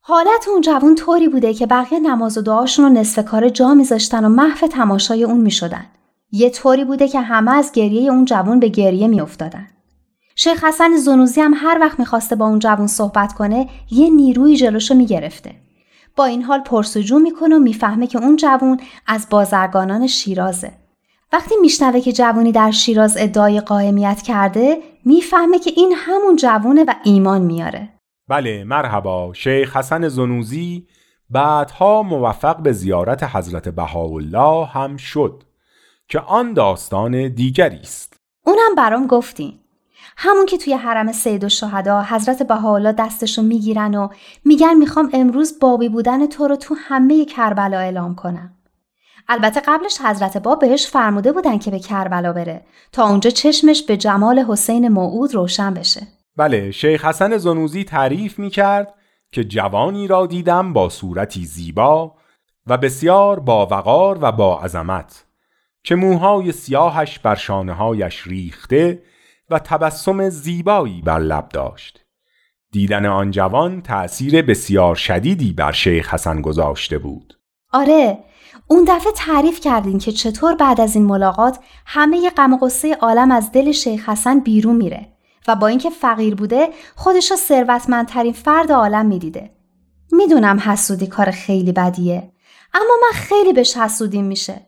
حالت 0.00 0.48
اون 0.48 0.60
جوون 0.60 0.94
طوری 0.94 1.28
بوده 1.28 1.54
که 1.54 1.66
بقیه 1.66 1.98
نماز 2.00 2.38
و 2.38 2.42
دعاشون 2.42 2.84
رو 2.84 2.90
نصف 3.00 3.24
کار 3.24 3.48
جا 3.48 3.74
میذاشتن 3.74 4.24
و 4.24 4.28
محو 4.28 4.66
تماشای 4.66 5.24
اون 5.24 5.40
می‌شدن. 5.40 5.86
یه 6.32 6.50
طوری 6.50 6.84
بوده 6.84 7.08
که 7.08 7.20
همه 7.20 7.50
از 7.50 7.72
گریه 7.72 8.10
اون 8.10 8.24
جوون 8.24 8.60
به 8.60 8.68
گریه 8.68 9.08
میافتادن. 9.08 9.66
شیخ 10.36 10.64
حسن 10.64 10.96
زنوزی 10.96 11.40
هم 11.40 11.54
هر 11.56 11.78
وقت 11.80 11.98
می‌خواسته 11.98 12.36
با 12.36 12.46
اون 12.46 12.58
جوون 12.58 12.86
صحبت 12.86 13.32
کنه 13.32 13.68
یه 13.90 14.10
نیروی 14.10 14.56
جلوشو 14.56 14.94
می‌گرفته. 14.94 15.54
با 16.16 16.24
این 16.24 16.42
حال 16.42 16.60
پرسجو 16.60 17.18
می‌کنه 17.18 17.56
و 17.56 17.58
می‌فهمه 17.58 18.06
که 18.06 18.18
اون 18.18 18.36
جوون 18.36 18.80
از 19.06 19.26
بازرگانان 19.30 20.06
شیرازه. 20.06 20.72
وقتی 21.32 21.54
میشنوه 21.60 22.00
که 22.00 22.12
جوونی 22.12 22.52
در 22.52 22.70
شیراز 22.70 23.16
ادعای 23.18 23.60
قائمیت 23.60 24.22
کرده 24.22 24.78
می‌فهمه 25.04 25.58
که 25.58 25.72
این 25.76 25.94
همون 25.96 26.36
جوونه 26.36 26.84
و 26.84 26.94
ایمان 27.04 27.42
میاره 27.42 27.88
بله 28.28 28.64
مرحبا 28.64 29.32
شیخ 29.32 29.76
حسن 29.76 30.08
زنوزی 30.08 30.86
بعدها 31.30 32.02
موفق 32.02 32.56
به 32.56 32.72
زیارت 32.72 33.22
حضرت 33.22 33.68
بهاءالله 33.68 34.66
هم 34.66 34.96
شد 34.96 35.42
که 36.08 36.20
آن 36.20 36.52
داستان 36.52 37.28
دیگری 37.28 37.80
است 37.80 38.16
اونم 38.46 38.74
برام 38.76 39.06
گفتین 39.06 39.52
همون 40.16 40.46
که 40.46 40.58
توی 40.58 40.72
حرم 40.74 41.12
سید 41.12 41.44
و 41.44 41.48
شهدا 41.48 42.02
حضرت 42.02 42.42
بهاءالله 42.42 42.92
دستشو 42.92 43.42
می‌گیرن 43.42 43.94
و 43.94 44.08
میگن 44.44 44.74
می‌خوام 44.74 45.10
امروز 45.12 45.58
بابی 45.60 45.88
بودن 45.88 46.26
تو 46.26 46.48
رو 46.48 46.56
تو 46.56 46.74
همه 46.78 47.24
کربلا 47.24 47.78
اعلام 47.78 48.14
کنم 48.14 48.54
البته 49.28 49.60
قبلش 49.60 50.00
حضرت 50.00 50.36
باب 50.36 50.60
بهش 50.60 50.86
فرموده 50.86 51.32
بودن 51.32 51.58
که 51.58 51.70
به 51.70 51.78
کربلا 51.78 52.32
بره 52.32 52.60
تا 52.92 53.08
اونجا 53.08 53.30
چشمش 53.30 53.82
به 53.82 53.96
جمال 53.96 54.38
حسین 54.38 54.88
موعود 54.88 55.34
روشن 55.34 55.74
بشه. 55.74 56.06
بله 56.36 56.70
شیخ 56.70 57.04
حسن 57.04 57.36
زنوزی 57.36 57.84
تعریف 57.84 58.38
می 58.38 58.50
کرد 58.50 58.94
که 59.32 59.44
جوانی 59.44 60.06
را 60.06 60.26
دیدم 60.26 60.72
با 60.72 60.88
صورتی 60.88 61.44
زیبا 61.44 62.14
و 62.66 62.76
بسیار 62.76 63.40
با 63.40 63.66
وقار 63.66 64.18
و 64.20 64.32
با 64.32 64.60
عظمت 64.60 65.24
که 65.84 65.94
موهای 65.94 66.52
سیاهش 66.52 67.18
بر 67.18 67.34
شانههایش 67.34 68.26
ریخته 68.26 69.02
و 69.50 69.58
تبسم 69.58 70.28
زیبایی 70.28 71.02
بر 71.02 71.18
لب 71.18 71.48
داشت. 71.48 72.00
دیدن 72.72 73.06
آن 73.06 73.30
جوان 73.30 73.82
تأثیر 73.82 74.42
بسیار 74.42 74.94
شدیدی 74.94 75.52
بر 75.52 75.72
شیخ 75.72 76.14
حسن 76.14 76.40
گذاشته 76.40 76.98
بود. 76.98 77.38
آره 77.72 78.18
اون 78.68 78.84
دفعه 78.88 79.12
تعریف 79.12 79.60
کردین 79.60 79.98
که 79.98 80.12
چطور 80.12 80.54
بعد 80.54 80.80
از 80.80 80.96
این 80.96 81.06
ملاقات 81.06 81.58
همه 81.86 82.30
غم 82.30 82.52
و 82.52 82.58
غصه 82.58 82.94
عالم 82.94 83.30
از 83.30 83.52
دل 83.52 83.72
شیخ 83.72 84.08
حسن 84.08 84.40
بیرون 84.40 84.76
میره 84.76 85.08
و 85.48 85.56
با 85.56 85.66
اینکه 85.66 85.90
فقیر 85.90 86.34
بوده 86.34 86.68
خودش 86.96 87.30
رو 87.30 87.36
ثروتمندترین 87.36 88.32
فرد 88.32 88.72
عالم 88.72 89.06
می‌دیده 89.06 89.50
می‌دونم 90.12 90.58
حسودی 90.58 91.06
کار 91.06 91.30
خیلی 91.30 91.72
بدیه 91.72 92.32
اما 92.74 92.94
من 93.02 93.18
خیلی 93.18 93.52
بهش 93.52 93.76
حسودیم 93.76 94.24
میشه 94.24 94.60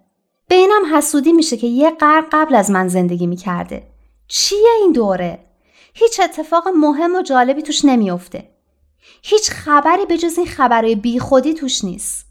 به 0.49 0.55
اینم 0.55 0.97
حسودی 0.97 1.33
میشه 1.33 1.57
که 1.57 1.67
یه 1.67 1.91
قرن 1.91 2.25
قبل 2.33 2.55
از 2.55 2.71
من 2.71 2.89
زندگی 2.89 3.27
می‌کرده 3.27 3.96
چیه 4.29 4.69
این 4.81 4.93
دوره؟ 4.93 5.39
هیچ 5.95 6.21
اتفاق 6.21 6.69
مهم 6.69 7.15
و 7.15 7.23
جالبی 7.23 7.62
توش 7.62 7.85
نمیافته. 7.85 8.51
هیچ 9.23 9.51
خبری 9.51 10.07
به 10.07 10.19
جز 10.19 10.39
این 10.39 10.47
خبرهای 10.47 10.95
بیخودی 10.95 11.55
توش 11.55 11.85
نیست. 11.85 12.27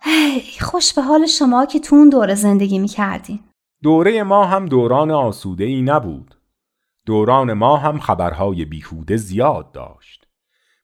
هی 0.00 0.60
خوش 0.60 0.92
به 0.92 1.02
حال 1.02 1.26
شما 1.26 1.66
که 1.66 1.80
تو 1.80 1.96
اون 1.96 2.08
دوره 2.08 2.34
زندگی 2.34 2.78
می‌کردین. 2.78 3.40
دوره 3.82 4.22
ما 4.22 4.44
هم 4.44 4.66
دوران 4.66 5.10
آسوده 5.10 5.64
ای 5.64 5.82
نبود. 5.82 6.34
دوران 7.06 7.52
ما 7.52 7.76
هم 7.76 8.00
خبرهای 8.00 8.64
بیهوده 8.64 9.16
زیاد 9.16 9.72
داشت. 9.72 10.26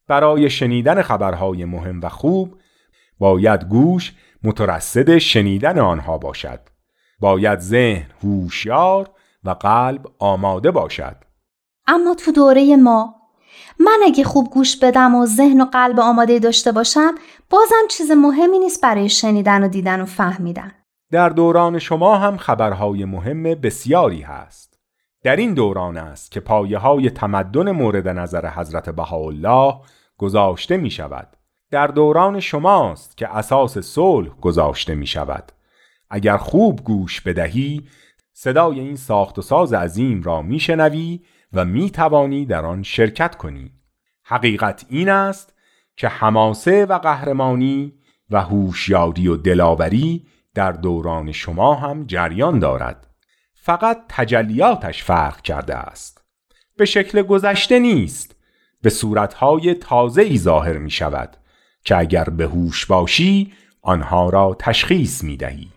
برای 0.07 0.51
شنیدن 0.51 1.03
خبرهای 1.03 1.65
مهم 1.65 2.01
و 2.03 2.09
خوب 2.09 2.61
باید 3.19 3.65
گوش 3.65 4.15
مترصد 4.43 5.19
شنیدن 5.19 5.79
آنها 5.79 6.19
باشد. 6.19 6.61
باید 7.21 7.59
ذهن 7.59 8.11
هوشیار 8.23 9.11
و 9.45 9.51
قلب 9.51 10.07
آماده 10.19 10.71
باشد. 10.71 11.17
اما 11.87 12.15
تو 12.15 12.33
دوره 12.33 12.77
ما 12.77 13.15
من 13.81 14.01
اگه 14.05 14.25
خوب 14.25 14.51
گوش 14.51 14.77
بدم 14.77 15.15
و 15.15 15.27
ذهن 15.27 15.61
و 15.61 15.65
قلب 15.65 16.01
آماده 16.01 16.39
داشته 16.39 16.73
باشم 16.73 17.15
بازم 17.51 17.89
چیز 17.91 18.11
مهمی 18.11 18.59
نیست 18.59 18.83
برای 18.83 19.09
شنیدن 19.09 19.65
و 19.65 19.69
دیدن 19.69 20.01
و 20.01 20.05
فهمیدن. 20.05 20.73
در 21.13 21.29
دوران 21.29 21.79
شما 21.79 22.17
هم 22.17 22.37
خبرهای 22.37 23.05
مهم 23.05 23.43
بسیاری 23.43 24.21
هست. 24.23 24.79
در 25.25 25.37
این 25.37 25.55
دوران 25.55 25.97
است 25.97 26.31
که 26.31 26.41
پایه 26.41 26.79
های 26.79 27.11
تمدن 27.11 27.71
مورد 27.71 28.09
نظر 28.09 28.47
حضرت 28.47 28.91
بهاءالله 28.91 29.75
گذاشته 30.19 30.77
می 30.77 30.91
شود 30.91 31.29
در 31.71 31.87
دوران 31.87 32.41
شماست 32.41 33.17
که 33.17 33.37
اساس 33.37 33.79
صلح 33.79 34.29
گذاشته 34.41 34.95
می 34.95 35.07
شود 35.07 35.53
اگر 36.11 36.37
خوب 36.37 36.85
گوش 36.85 37.21
بدهی 37.21 37.83
صدای 38.41 38.81
این 38.81 38.97
ساخت 38.97 39.39
و 39.39 39.43
ساز 39.43 39.73
عظیم 39.73 40.23
را 40.23 40.43
می 40.43 40.61
شنوی 40.61 41.21
و 41.53 41.65
می 41.65 41.91
توانی 41.91 42.47
در 42.47 42.67
آن 42.67 42.83
شرکت 42.83 43.35
کنی. 43.37 43.73
حقیقت 44.25 44.87
این 44.89 45.09
است 45.09 45.55
که 45.97 46.09
حماسه 46.09 46.87
و 46.87 46.99
قهرمانی 46.99 47.95
و 48.31 48.43
هوشیاری 48.43 49.29
و 49.29 49.37
دلاوری 49.37 50.27
در 50.55 50.73
دوران 50.73 51.33
شما 51.33 51.75
هم 51.75 52.05
جریان 52.07 52.59
دارد. 52.59 53.07
فقط 53.55 54.05
تجلیاتش 54.09 55.05
فرق 55.05 55.41
کرده 55.41 55.75
است. 55.75 56.25
به 56.77 56.85
شکل 56.85 57.23
گذشته 57.23 57.79
نیست. 57.79 58.37
به 58.83 58.91
صورتهای 58.91 59.75
تازه 59.75 60.23
ای 60.23 60.39
ظاهر 60.39 60.79
می 60.79 60.91
شود 60.91 61.37
که 61.85 61.97
اگر 61.97 62.25
به 62.25 62.47
هوش 62.47 62.87
باشی 62.87 63.53
آنها 63.83 64.29
را 64.29 64.57
تشخیص 64.59 65.25
می 65.25 65.37
دهی 65.37 65.69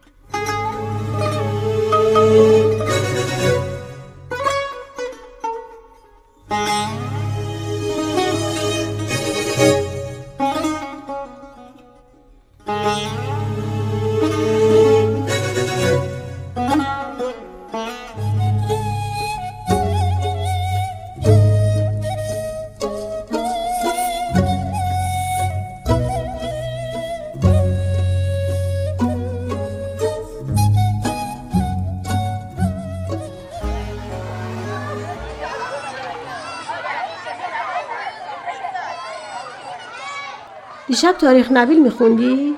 دیشب 41.02 41.18
تاریخ 41.18 41.48
نبیل 41.52 41.84
میخوندی؟ 41.84 42.56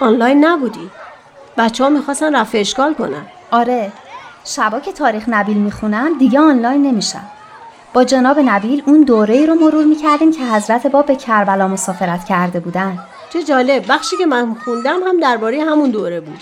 آنلاین 0.00 0.44
نبودی. 0.44 0.90
بچه 1.58 1.84
ها 1.84 1.90
می‌خواستن 1.90 2.36
رفع 2.36 2.58
اشکال 2.58 2.94
کنن. 2.94 3.26
آره. 3.50 3.92
شبا 4.44 4.80
که 4.80 4.92
تاریخ 4.92 5.24
نبیل 5.28 5.56
می‌خونم 5.56 6.18
دیگه 6.18 6.40
آنلاین 6.40 6.82
نمیشم. 6.82 7.24
با 7.92 8.04
جناب 8.04 8.38
نبیل 8.38 8.82
اون 8.86 9.00
دوره 9.02 9.34
ای 9.34 9.46
رو 9.46 9.54
مرور 9.54 9.84
می‌کردیم 9.84 10.32
که 10.32 10.44
حضرت 10.44 10.86
باب 10.86 11.06
به 11.06 11.16
کربلا 11.16 11.68
مسافرت 11.68 12.24
کرده 12.24 12.60
بودن. 12.60 12.98
چه 13.32 13.42
جالب. 13.42 13.84
بخشی 13.88 14.16
که 14.16 14.26
من 14.26 14.54
خوندم 14.54 15.00
هم 15.06 15.20
درباره 15.20 15.64
همون 15.64 15.90
دوره 15.90 16.20
بود. 16.20 16.40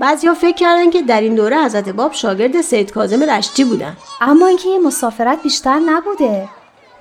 بعضیا 0.00 0.34
فکر 0.34 0.56
کردن 0.56 0.90
که 0.90 1.02
در 1.02 1.20
این 1.20 1.34
دوره 1.34 1.64
حضرت 1.64 1.88
باب 1.88 2.12
شاگرد 2.12 2.60
سید 2.60 2.92
کاظم 2.92 3.22
رشتی 3.22 3.64
بودن. 3.64 3.96
اما 4.20 4.46
اینکه 4.46 4.68
یه 4.68 4.78
مسافرت 4.78 5.42
بیشتر 5.42 5.78
نبوده. 5.78 6.48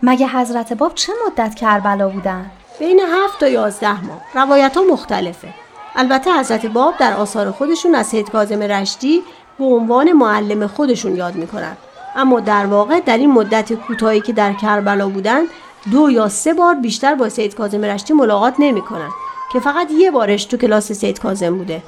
مگه 0.04 0.28
حضرت 0.28 0.74
باب 0.74 0.96
چه 0.96 1.14
مدت 1.28 1.56
کربلا 1.56 2.10
بودن؟ 2.10 2.52
بین 2.80 3.00
هفت 3.00 3.40
تا 3.40 3.48
یازده 3.48 4.06
ماه. 4.06 4.22
روایت 4.34 4.78
ها 4.78 4.84
مختلفه. 4.92 5.48
البته 5.96 6.32
حضرت 6.40 6.66
باب 6.66 6.98
در 6.98 7.14
آثار 7.14 7.52
خودشون 7.52 7.96
از 7.96 8.08
سید 8.08 8.32
کاظم 8.32 8.62
رشتی 8.64 9.22
به 9.60 9.66
عنوان 9.66 10.12
معلم 10.12 10.68
خودشون 10.68 11.16
یاد 11.16 11.36
می‌کنن. 11.36 11.78
اما 12.16 12.40
در 12.40 12.66
واقع 12.66 13.00
در 13.00 13.18
این 13.18 13.32
مدت 13.32 13.74
کوتاهی 13.74 14.22
که 14.22 14.34
در 14.34 14.54
کربلا 14.54 15.10
بودن 15.10 15.42
دو 15.92 16.10
یا 16.10 16.30
سه 16.30 16.54
بار 16.54 16.76
بیشتر 16.76 17.16
با 17.16 17.30
سید 17.30 17.56
کاظم 17.56 17.86
رشتی 17.86 18.14
ملاقات 18.14 18.54
نمی‌کنن 18.60 19.10
که 19.54 19.60
فقط 19.60 19.92
یه 19.92 20.12
بارش 20.12 20.46
تو 20.46 20.58
کلاس 20.58 20.92
سید 20.92 21.20
کاظم 21.20 21.58
بوده. 21.58 21.84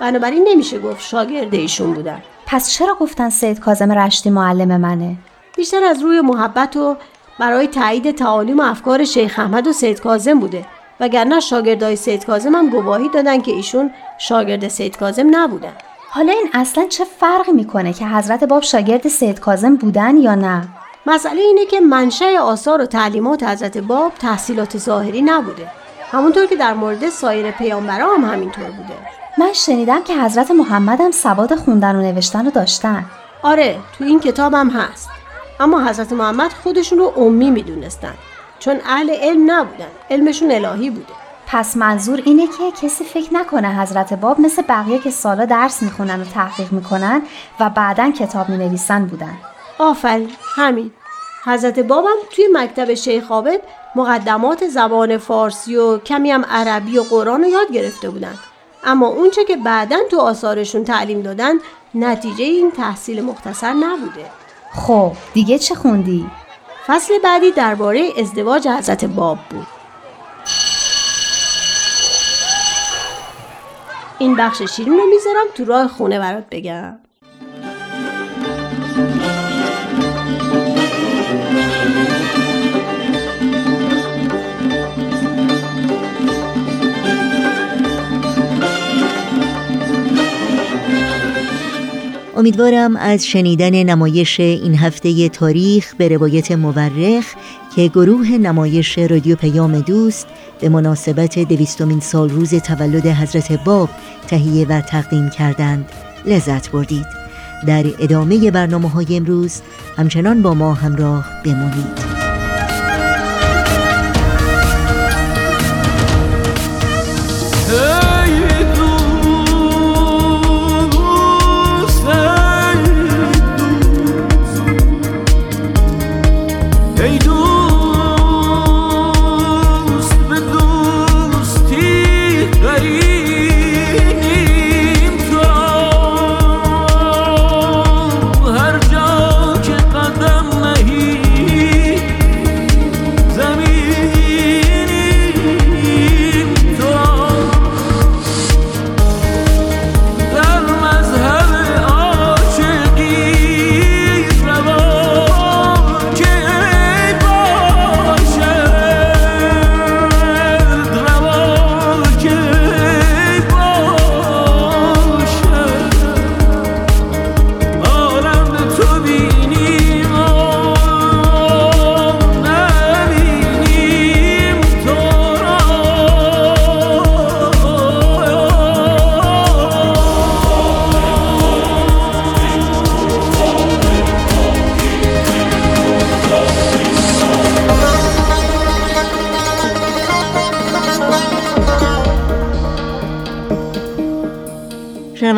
بنابراین 0.00 0.48
نمیشه 0.48 0.78
گفت 0.78 1.00
شاگرد 1.00 1.54
ایشون 1.54 1.92
بودن. 1.92 2.22
پس 2.46 2.70
چرا 2.70 2.94
گفتن 2.94 3.30
سید 3.30 3.60
کاظم 3.60 3.92
رشتی 3.92 4.30
معلم 4.30 4.80
منه؟ 4.80 5.16
بیشتر 5.56 5.84
از 5.84 6.02
روی 6.02 6.20
محبت 6.20 6.76
و 6.76 6.96
برای 7.38 7.66
تایید 7.66 8.10
تعالیم 8.10 8.60
و 8.60 8.62
افکار 8.62 9.04
شیخ 9.04 9.38
احمد 9.38 9.66
و 9.66 9.72
سید 9.72 10.00
کاظم 10.00 10.40
بوده. 10.40 10.64
وگرنه 11.00 11.40
شاگردای 11.40 11.96
سید 11.96 12.24
کاظم 12.24 12.54
هم 12.54 12.68
گواهی 12.68 13.08
دادن 13.08 13.40
که 13.40 13.52
ایشون 13.52 13.90
شاگرد 14.18 14.68
سید 14.68 14.96
کاظم 14.96 15.26
نبودن. 15.36 15.72
حالا 16.10 16.32
این 16.32 16.48
اصلا 16.54 16.84
چه 16.84 17.04
فرقی 17.04 17.52
می‌کنه 17.52 17.92
که 17.92 18.06
حضرت 18.06 18.44
باب 18.44 18.62
شاگرد 18.62 19.08
سید 19.08 19.40
کاظم 19.40 19.76
بودن 19.76 20.16
یا 20.16 20.34
نه؟ 20.34 20.68
مسئله 21.06 21.40
اینه 21.40 21.66
که 21.66 21.80
منشأ 21.80 22.38
آثار 22.38 22.82
و 22.82 22.86
تعلیمات 22.86 23.42
حضرت 23.42 23.78
باب 23.78 24.12
تحصیلات 24.14 24.78
ظاهری 24.78 25.22
نبوده. 25.22 25.70
همونطور 26.12 26.46
که 26.46 26.56
در 26.56 26.74
مورد 26.74 27.08
سایر 27.08 27.50
پیامبرا 27.50 28.14
هم 28.14 28.24
همینطور 28.24 28.64
بوده. 28.64 28.94
من 29.38 29.52
شنیدم 29.52 30.02
که 30.02 30.22
حضرت 30.22 30.50
محمد 30.50 31.00
هم 31.00 31.10
سواد 31.10 31.54
خوندن 31.54 31.96
و 31.96 32.02
نوشتن 32.02 32.44
رو 32.44 32.50
داشتن. 32.50 33.04
آره 33.42 33.76
تو 33.98 34.04
این 34.04 34.20
کتابم 34.20 34.70
هست. 34.70 35.08
اما 35.60 35.84
حضرت 35.84 36.12
محمد 36.12 36.52
خودشون 36.52 36.98
رو 36.98 37.12
امی 37.16 37.50
می‌دونستن. 37.50 38.14
چون 38.58 38.80
اهل 38.86 39.10
علم 39.10 39.50
نبودن. 39.50 39.86
علمشون 40.10 40.50
الهی 40.50 40.90
بوده. 40.90 41.12
پس 41.46 41.76
منظور 41.76 42.22
اینه 42.24 42.46
که 42.46 42.70
کسی 42.82 43.04
فکر 43.04 43.34
نکنه 43.34 43.80
حضرت 43.80 44.12
باب 44.12 44.40
مثل 44.40 44.62
بقیه 44.68 44.98
که 44.98 45.10
سالا 45.10 45.44
درس 45.44 45.82
می‌خونن 45.82 46.20
و 46.20 46.24
تحقیق 46.24 46.72
می‌کنن 46.72 47.22
و 47.60 47.70
بعدا 47.70 48.10
کتاب 48.10 48.48
می‌نویسن 48.48 49.06
بودن. 49.06 49.38
آفرین. 49.78 50.30
همین. 50.56 50.90
حضرت 51.44 51.78
بابم 51.78 52.16
توی 52.30 52.48
مکتب 52.52 52.94
شیخ 52.94 53.30
عابد 53.30 53.60
مقدمات 53.96 54.66
زبان 54.66 55.18
فارسی 55.18 55.76
و 55.76 55.98
کمی 55.98 56.30
هم 56.30 56.44
عربی 56.44 56.98
و 56.98 57.02
قرآن 57.02 57.42
رو 57.42 57.48
یاد 57.48 57.72
گرفته 57.72 58.10
بودن. 58.10 58.34
اما 58.84 59.06
اونچه 59.06 59.44
که 59.44 59.56
بعدا 59.56 59.96
تو 60.10 60.20
آثارشون 60.20 60.84
تعلیم 60.84 61.22
دادن 61.22 61.54
نتیجه 61.94 62.44
این 62.44 62.70
تحصیل 62.70 63.24
مختصر 63.24 63.72
نبوده. 63.72 64.24
خب 64.76 65.12
دیگه 65.34 65.58
چه 65.58 65.74
خوندی؟ 65.74 66.26
فصل 66.86 67.18
بعدی 67.24 67.50
درباره 67.50 68.10
ازدواج 68.18 68.68
حضرت 68.68 69.04
باب 69.04 69.38
بود 69.50 69.66
این 74.18 74.36
بخش 74.36 74.62
شیرین 74.62 74.98
رو 74.98 75.06
می‌ذارم 75.06 75.46
تو 75.54 75.64
راه 75.64 75.88
خونه 75.88 76.18
برات 76.18 76.44
بگم 76.50 76.98
امیدوارم 92.46 92.96
از 92.96 93.26
شنیدن 93.26 93.82
نمایش 93.82 94.40
این 94.40 94.74
هفته 94.74 95.28
تاریخ 95.28 95.94
به 95.98 96.08
روایت 96.08 96.52
مورخ 96.52 97.24
که 97.76 97.88
گروه 97.88 98.30
نمایش 98.30 98.98
رادیو 98.98 99.36
پیام 99.36 99.80
دوست 99.80 100.26
به 100.60 100.68
مناسبت 100.68 101.38
دویستمین 101.38 102.00
سال 102.00 102.30
روز 102.30 102.54
تولد 102.54 103.06
حضرت 103.06 103.64
باب 103.64 103.88
تهیه 104.28 104.66
و 104.66 104.80
تقدیم 104.80 105.30
کردند 105.30 105.88
لذت 106.26 106.70
بردید. 106.70 107.06
در 107.66 107.84
ادامه 107.98 108.50
برنامه 108.50 108.90
های 108.90 109.16
امروز 109.16 109.60
همچنان 109.96 110.42
با 110.42 110.54
ما 110.54 110.74
همراه 110.74 111.24
بمانید. 111.44 112.16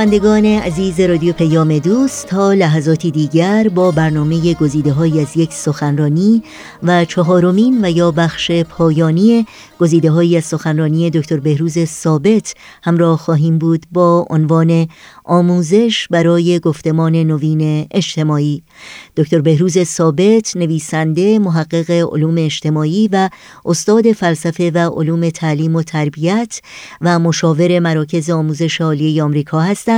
شنوندگان 0.09 0.45
عزیز 0.45 1.01
رادیو 1.01 1.33
پیام 1.33 1.79
دوست 1.79 2.27
تا 2.27 2.53
لحظاتی 2.53 3.11
دیگر 3.11 3.69
با 3.69 3.91
برنامه 3.91 4.55
گزیده 4.55 4.93
های 4.93 5.21
از 5.21 5.37
یک 5.37 5.53
سخنرانی 5.53 6.43
و 6.83 7.05
چهارمین 7.05 7.85
و 7.85 7.91
یا 7.91 8.11
بخش 8.11 8.51
پایانی 8.51 9.47
گزیده 9.81 10.11
های 10.11 10.37
از 10.37 10.45
سخنرانی 10.45 11.11
دکتر 11.11 11.37
بهروز 11.37 11.85
ثابت 11.85 12.55
همراه 12.83 13.19
خواهیم 13.19 13.59
بود 13.59 13.87
با 13.93 14.27
عنوان 14.31 14.89
آموزش 15.25 16.09
برای 16.11 16.61
گفتمان 16.61 17.17
نوین 17.17 17.87
اجتماعی. 17.91 18.63
دکتر 19.17 19.41
بهروز 19.41 19.79
ثابت 19.83 20.57
نویسنده 20.57 21.39
محقق 21.39 21.91
علوم 21.91 22.35
اجتماعی 22.39 23.09
و 23.13 23.29
استاد 23.65 24.13
فلسفه 24.13 24.71
و 24.75 24.79
علوم 24.79 25.31
تعلیم 25.31 25.77
و 25.77 25.83
تربیت 25.83 26.61
و 27.01 27.19
مشاور 27.19 27.79
مراکز 27.79 28.31
آموزش 28.31 28.81
عالی 28.81 29.21
آمریکا 29.21 29.61
هستند. 29.61 29.98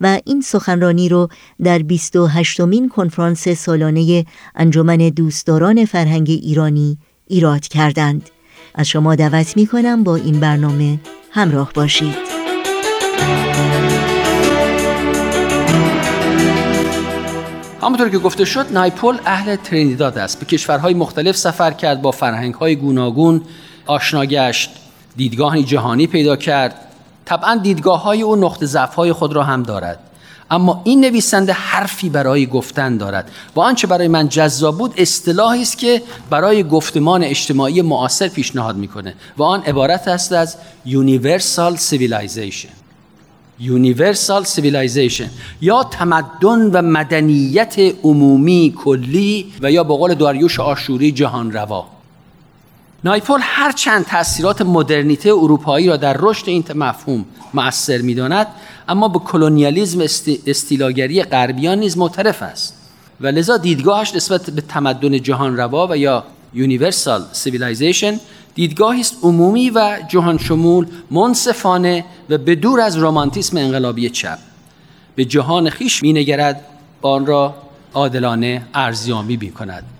و 0.00 0.20
این 0.24 0.40
سخنرانی 0.40 1.08
رو 1.08 1.28
در 1.62 1.78
28 1.78 2.60
مین 2.60 2.88
کنفرانس 2.88 3.48
سالانه 3.48 4.24
انجمن 4.54 4.96
دوستداران 4.96 5.84
فرهنگ 5.84 6.30
ایرانی 6.30 6.98
ایراد 7.26 7.68
کردند. 7.68 8.30
از 8.74 8.88
شما 8.88 9.14
دعوت 9.14 9.56
می 9.56 9.66
کنم 9.66 10.04
با 10.04 10.16
این 10.16 10.40
برنامه 10.40 11.00
همراه 11.30 11.72
باشید. 11.74 12.34
همونطور 17.82 18.08
که 18.08 18.18
گفته 18.18 18.44
شد 18.44 18.66
نایپول 18.72 19.18
اهل 19.26 19.56
ترینیداد 19.56 20.18
است. 20.18 20.40
به 20.40 20.46
کشورهای 20.46 20.94
مختلف 20.94 21.36
سفر 21.36 21.70
کرد 21.70 22.02
با 22.02 22.10
فرهنگهای 22.10 22.76
گوناگون 22.76 23.42
آشنا 23.86 24.24
گشت 24.24 24.70
دیدگاهی 25.16 25.64
جهانی 25.64 26.06
پیدا 26.06 26.36
کرد. 26.36 26.93
طبعا 27.24 27.60
دیدگاه 27.62 28.02
های 28.02 28.22
او 28.22 28.36
نقط 28.36 28.64
ضعف 28.64 28.94
های 28.94 29.12
خود 29.12 29.32
را 29.32 29.42
هم 29.42 29.62
دارد. 29.62 29.98
اما 30.50 30.80
این 30.84 31.00
نویسنده 31.00 31.52
حرفی 31.52 32.08
برای 32.08 32.46
گفتن 32.46 32.96
دارد. 32.96 33.30
و 33.56 33.60
آنچه 33.60 33.86
برای 33.86 34.08
من 34.08 34.28
جذاب 34.28 34.78
بود 34.78 34.94
اصطلاحی 34.96 35.62
است 35.62 35.78
که 35.78 36.02
برای 36.30 36.64
گفتمان 36.64 37.24
اجتماعی 37.24 37.82
معاصر 37.82 38.28
پیشنهاد 38.28 38.76
می‌کنه. 38.76 39.14
و 39.38 39.42
آن 39.42 39.62
عبارت 39.62 40.08
است 40.08 40.32
از 40.32 40.56
Universal 40.86 41.76
Civilization. 41.90 42.84
universal 43.60 44.44
civilization 44.44 45.30
یا 45.60 45.84
تمدن 45.84 46.70
و 46.72 46.82
مدنیت 46.82 47.78
عمومی 48.02 48.74
کلی 48.84 49.52
و 49.62 49.70
یا 49.70 49.84
به 49.84 49.94
قول 49.94 50.14
داریوش 50.14 50.60
آشوری 50.60 51.12
جهان 51.12 51.52
روا 51.52 51.86
نایپول 53.04 53.40
هر 53.42 53.72
چند 53.72 54.06
تاثیرات 54.06 54.62
مدرنیته 54.62 55.28
اروپایی 55.28 55.88
را 55.88 55.96
در 55.96 56.16
رشد 56.20 56.48
این 56.48 56.64
مفهوم 56.74 57.24
مؤثر 57.54 57.98
می‌داند 57.98 58.46
اما 58.88 59.08
به 59.08 59.18
کلونیالیزم 59.18 60.00
استیلاگری 60.46 61.22
غربیان 61.22 61.78
نیز 61.78 61.98
معترف 61.98 62.42
است. 62.42 62.74
و 63.20 63.26
لذا 63.26 63.56
دیدگاهش 63.56 64.14
نسبت 64.14 64.50
به 64.50 64.60
تمدن 64.60 65.22
جهان 65.22 65.56
روا 65.56 65.86
و 65.90 65.96
یا 65.96 66.24
universal 66.54 67.24
civilization 67.32 68.20
دیدگاهی 68.54 69.00
است 69.00 69.16
عمومی 69.22 69.70
و 69.70 69.98
جهان 70.08 70.38
شمول 70.38 70.86
منصفانه 71.10 72.04
و 72.30 72.38
به 72.38 72.54
دور 72.54 72.80
از 72.80 72.98
رمانتیسم 72.98 73.56
انقلابی 73.56 74.10
چپ. 74.10 74.38
به 75.14 75.24
جهان 75.24 75.70
خویش 75.70 76.02
می‌نگرد 76.02 76.60
آن 77.02 77.26
را 77.26 77.54
عادلانه 77.94 78.66
ارزیابی 78.74 79.36
می 79.36 79.50
کند 79.50 79.93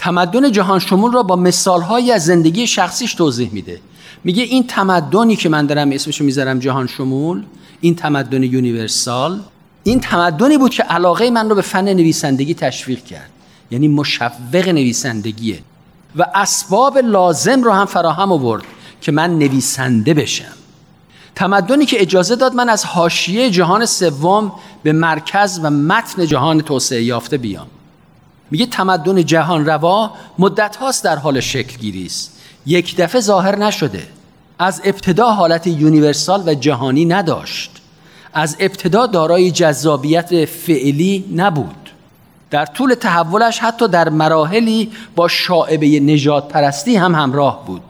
تمدن 0.00 0.52
جهان 0.52 0.78
شمول 0.78 1.12
را 1.12 1.22
با 1.22 1.36
مثالهایی 1.36 2.12
از 2.12 2.24
زندگی 2.24 2.66
شخصیش 2.66 3.14
توضیح 3.14 3.50
میده. 3.52 3.80
میگه 4.24 4.42
این 4.42 4.66
تمدنی 4.66 5.36
که 5.36 5.48
من 5.48 5.66
دارم 5.66 5.90
اسمشو 5.92 6.24
می‌ذارم 6.24 6.58
جهان 6.58 6.86
شمول 6.86 7.42
این 7.80 7.94
تمدن 7.94 8.42
یونیورسال 8.42 9.40
این 9.84 10.00
تمدنی 10.00 10.58
بود 10.58 10.70
که 10.70 10.82
علاقه 10.82 11.30
من 11.30 11.48
رو 11.48 11.54
به 11.54 11.62
فن 11.62 11.84
نویسندگی 11.84 12.54
تشویق 12.54 13.04
کرد. 13.04 13.30
یعنی 13.70 13.88
مشوق 13.88 14.68
نویسندگیه. 14.68 15.58
و 16.16 16.26
اسباب 16.34 16.98
لازم 16.98 17.62
رو 17.62 17.72
هم 17.72 17.84
فراهم 17.84 18.32
آورد 18.32 18.62
که 19.00 19.12
من 19.12 19.38
نویسنده 19.38 20.14
بشم. 20.14 20.54
تمدنی 21.34 21.86
که 21.86 22.02
اجازه 22.02 22.36
داد 22.36 22.54
من 22.54 22.68
از 22.68 22.84
حاشیه 22.84 23.50
جهان 23.50 23.86
سوم 23.86 24.52
به 24.82 24.92
مرکز 24.92 25.60
و 25.62 25.70
متن 25.70 26.26
جهان 26.26 26.60
توسعه 26.60 27.02
یافته 27.02 27.38
بیام. 27.38 27.66
میگه 28.50 28.66
تمدن 28.66 29.24
جهان 29.24 29.66
روا 29.66 30.10
مدت 30.38 30.76
هاست 30.76 31.04
در 31.04 31.16
حال 31.16 31.40
شکل 31.40 31.76
گیری 31.78 32.06
است. 32.06 32.40
یک 32.66 32.96
دفعه 32.96 33.20
ظاهر 33.20 33.56
نشده. 33.56 34.06
از 34.58 34.80
ابتدا 34.84 35.30
حالت 35.30 35.66
یونیورسال 35.66 36.48
و 36.48 36.54
جهانی 36.54 37.04
نداشت. 37.04 37.70
از 38.34 38.56
ابتدا 38.60 39.06
دارای 39.06 39.50
جذابیت 39.50 40.44
فعلی 40.44 41.24
نبود. 41.34 41.90
در 42.50 42.66
طول 42.66 42.94
تحولش 42.94 43.58
حتی 43.58 43.88
در 43.88 44.08
مراحلی 44.08 44.92
با 45.16 45.28
شاعبه 45.28 46.00
نجات 46.00 46.48
پرستی 46.48 46.96
هم 46.96 47.14
همراه 47.14 47.66
بود. 47.66 47.82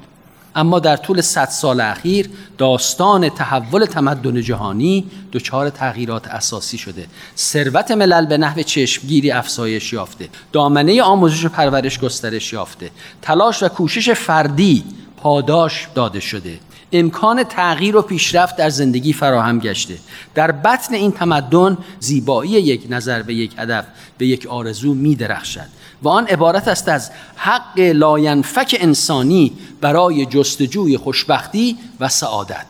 اما 0.55 0.79
در 0.79 0.97
طول 0.97 1.21
صد 1.21 1.49
سال 1.49 1.81
اخیر 1.81 2.31
داستان 2.59 3.29
تحول 3.29 3.85
تمدن 3.85 4.41
جهانی 4.41 5.05
دچار 5.33 5.71
تغییرات 5.71 6.29
اساسی 6.29 6.79
شده. 6.79 7.07
ثروت 7.37 7.91
ملل 7.91 8.27
به 8.27 8.39
نحو 8.39 8.63
چشمگیری 8.63 9.31
افزایش 9.31 9.93
یافته. 9.93 10.29
دامنه 10.53 11.03
آموزش 11.03 11.45
و 11.45 11.49
پرورش 11.49 12.01
گسترش 12.01 12.53
یافته. 12.53 12.91
تلاش 13.23 13.63
و 13.63 13.69
کوشش 13.69 14.11
فردی 14.11 14.85
پاداش 15.17 15.89
داده 15.95 16.21
شده. 16.21 16.59
امکان 16.93 17.45
تغییر 17.45 17.97
و 17.97 18.03
پیشرفت 18.03 18.57
در 18.57 18.71
زندگی 18.71 19.13
فراهم 19.13 19.59
گشته. 19.59 19.99
در 20.35 20.53
بطن 20.53 20.95
این 20.95 21.13
تمدن 21.13 21.79
زیبایی 22.01 22.51
یک 22.51 22.87
نظر 22.91 23.23
به 23.23 23.35
یک 23.35 23.55
هدف 23.59 23.85
به 24.19 24.27
یک 24.27 24.47
آرزو 24.47 24.95
می 24.95 25.15
درخشد 25.15 25.69
و 26.03 26.09
آن 26.09 26.27
عبارت 26.27 26.69
است 26.69 26.89
از 26.89 27.11
حق 27.37 27.79
لاینفک 27.79 28.77
انسانی 28.81 29.53
برای 29.81 30.27
جستجوی 30.27 30.97
خوشبختی 30.97 31.77
و 32.01 32.09
سعادت. 32.09 32.67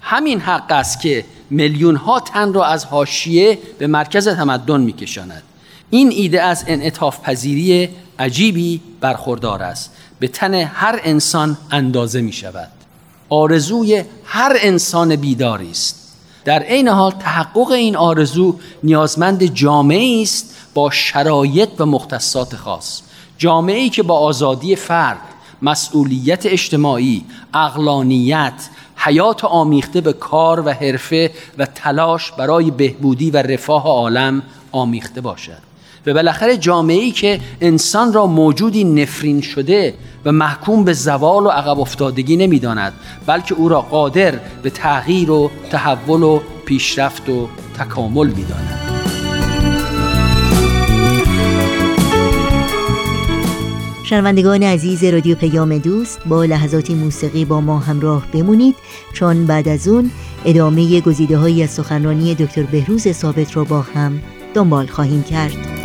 همین 0.00 0.40
حق 0.40 0.72
است 0.72 1.00
که 1.00 1.24
میلیون 1.50 1.96
ها 1.96 2.20
تن 2.20 2.52
را 2.52 2.64
از 2.64 2.84
حاشیه 2.84 3.58
به 3.78 3.86
مرکز 3.86 4.28
تمدن 4.28 4.80
میکشاند 4.80 5.42
این 5.90 6.10
ایده 6.10 6.42
از 6.42 6.64
انعطاف 6.66 7.20
پذیری 7.20 7.88
عجیبی 8.18 8.80
برخوردار 9.00 9.62
است. 9.62 9.92
به 10.20 10.28
تن 10.28 10.54
هر 10.54 11.00
انسان 11.02 11.56
اندازه 11.70 12.20
می 12.20 12.32
شود. 12.32 12.77
آرزوی 13.28 14.04
هر 14.24 14.56
انسان 14.60 15.16
بیداری 15.16 15.70
است. 15.70 16.16
در 16.44 16.62
عین 16.62 16.88
حال 16.88 17.10
تحقق 17.10 17.70
این 17.70 17.96
آرزو 17.96 18.58
نیازمند 18.82 19.44
جامعه 19.44 20.22
است 20.22 20.54
با 20.74 20.90
شرایط 20.90 21.68
و 21.78 21.86
مختصات 21.86 22.56
خاص. 22.56 23.02
جامعه 23.38 23.78
ای 23.78 23.90
که 23.90 24.02
با 24.02 24.18
آزادی 24.18 24.76
فرد 24.76 25.20
مسئولیت 25.62 26.46
اجتماعی 26.46 27.24
اقلانیت 27.54 28.68
حیات 28.96 29.44
آمیخته 29.44 30.00
به 30.00 30.12
کار 30.12 30.60
و 30.60 30.72
حرفه 30.72 31.30
و 31.58 31.66
تلاش 31.66 32.32
برای 32.32 32.70
بهبودی 32.70 33.30
و 33.30 33.36
رفاه 33.36 33.84
عالم 33.84 34.42
آمیخته 34.72 35.20
باشد. 35.20 35.67
و 36.08 36.14
بالاخره 36.14 36.56
جامعه 36.56 36.96
ای 36.96 37.10
که 37.10 37.40
انسان 37.60 38.12
را 38.12 38.26
موجودی 38.26 38.84
نفرین 38.84 39.40
شده 39.40 39.94
و 40.24 40.32
محکوم 40.32 40.84
به 40.84 40.92
زوال 40.92 41.46
و 41.46 41.48
عقب 41.48 41.80
افتادگی 41.80 42.36
نمی‌داند 42.36 42.92
بلکه 43.26 43.54
او 43.54 43.68
را 43.68 43.80
قادر 43.80 44.34
به 44.62 44.70
تغییر 44.70 45.30
و 45.30 45.50
تحول 45.70 46.22
و 46.22 46.40
پیشرفت 46.66 47.28
و 47.28 47.48
تکامل 47.78 48.26
می‌داند. 48.26 48.78
شنوندگان 54.04 54.62
عزیز 54.62 55.04
رادیو 55.04 55.34
پیام 55.34 55.78
دوست 55.78 56.20
با 56.26 56.44
لحظاتی 56.44 56.94
موسیقی 56.94 57.44
با 57.44 57.60
ما 57.60 57.78
همراه 57.78 58.26
بمونید. 58.32 58.76
چون 59.12 59.46
بعد 59.46 59.68
از 59.68 59.88
اون 59.88 60.10
ادامه 60.44 61.00
گزیده 61.00 61.38
هایی 61.38 61.62
از 61.62 61.70
سخنرانی 61.70 62.34
دکتر 62.34 62.62
بهروز 62.62 63.08
ثابت 63.08 63.56
را 63.56 63.64
با 63.64 63.80
هم 63.80 64.22
دنبال 64.54 64.86
خواهیم 64.86 65.22
کرد. 65.22 65.77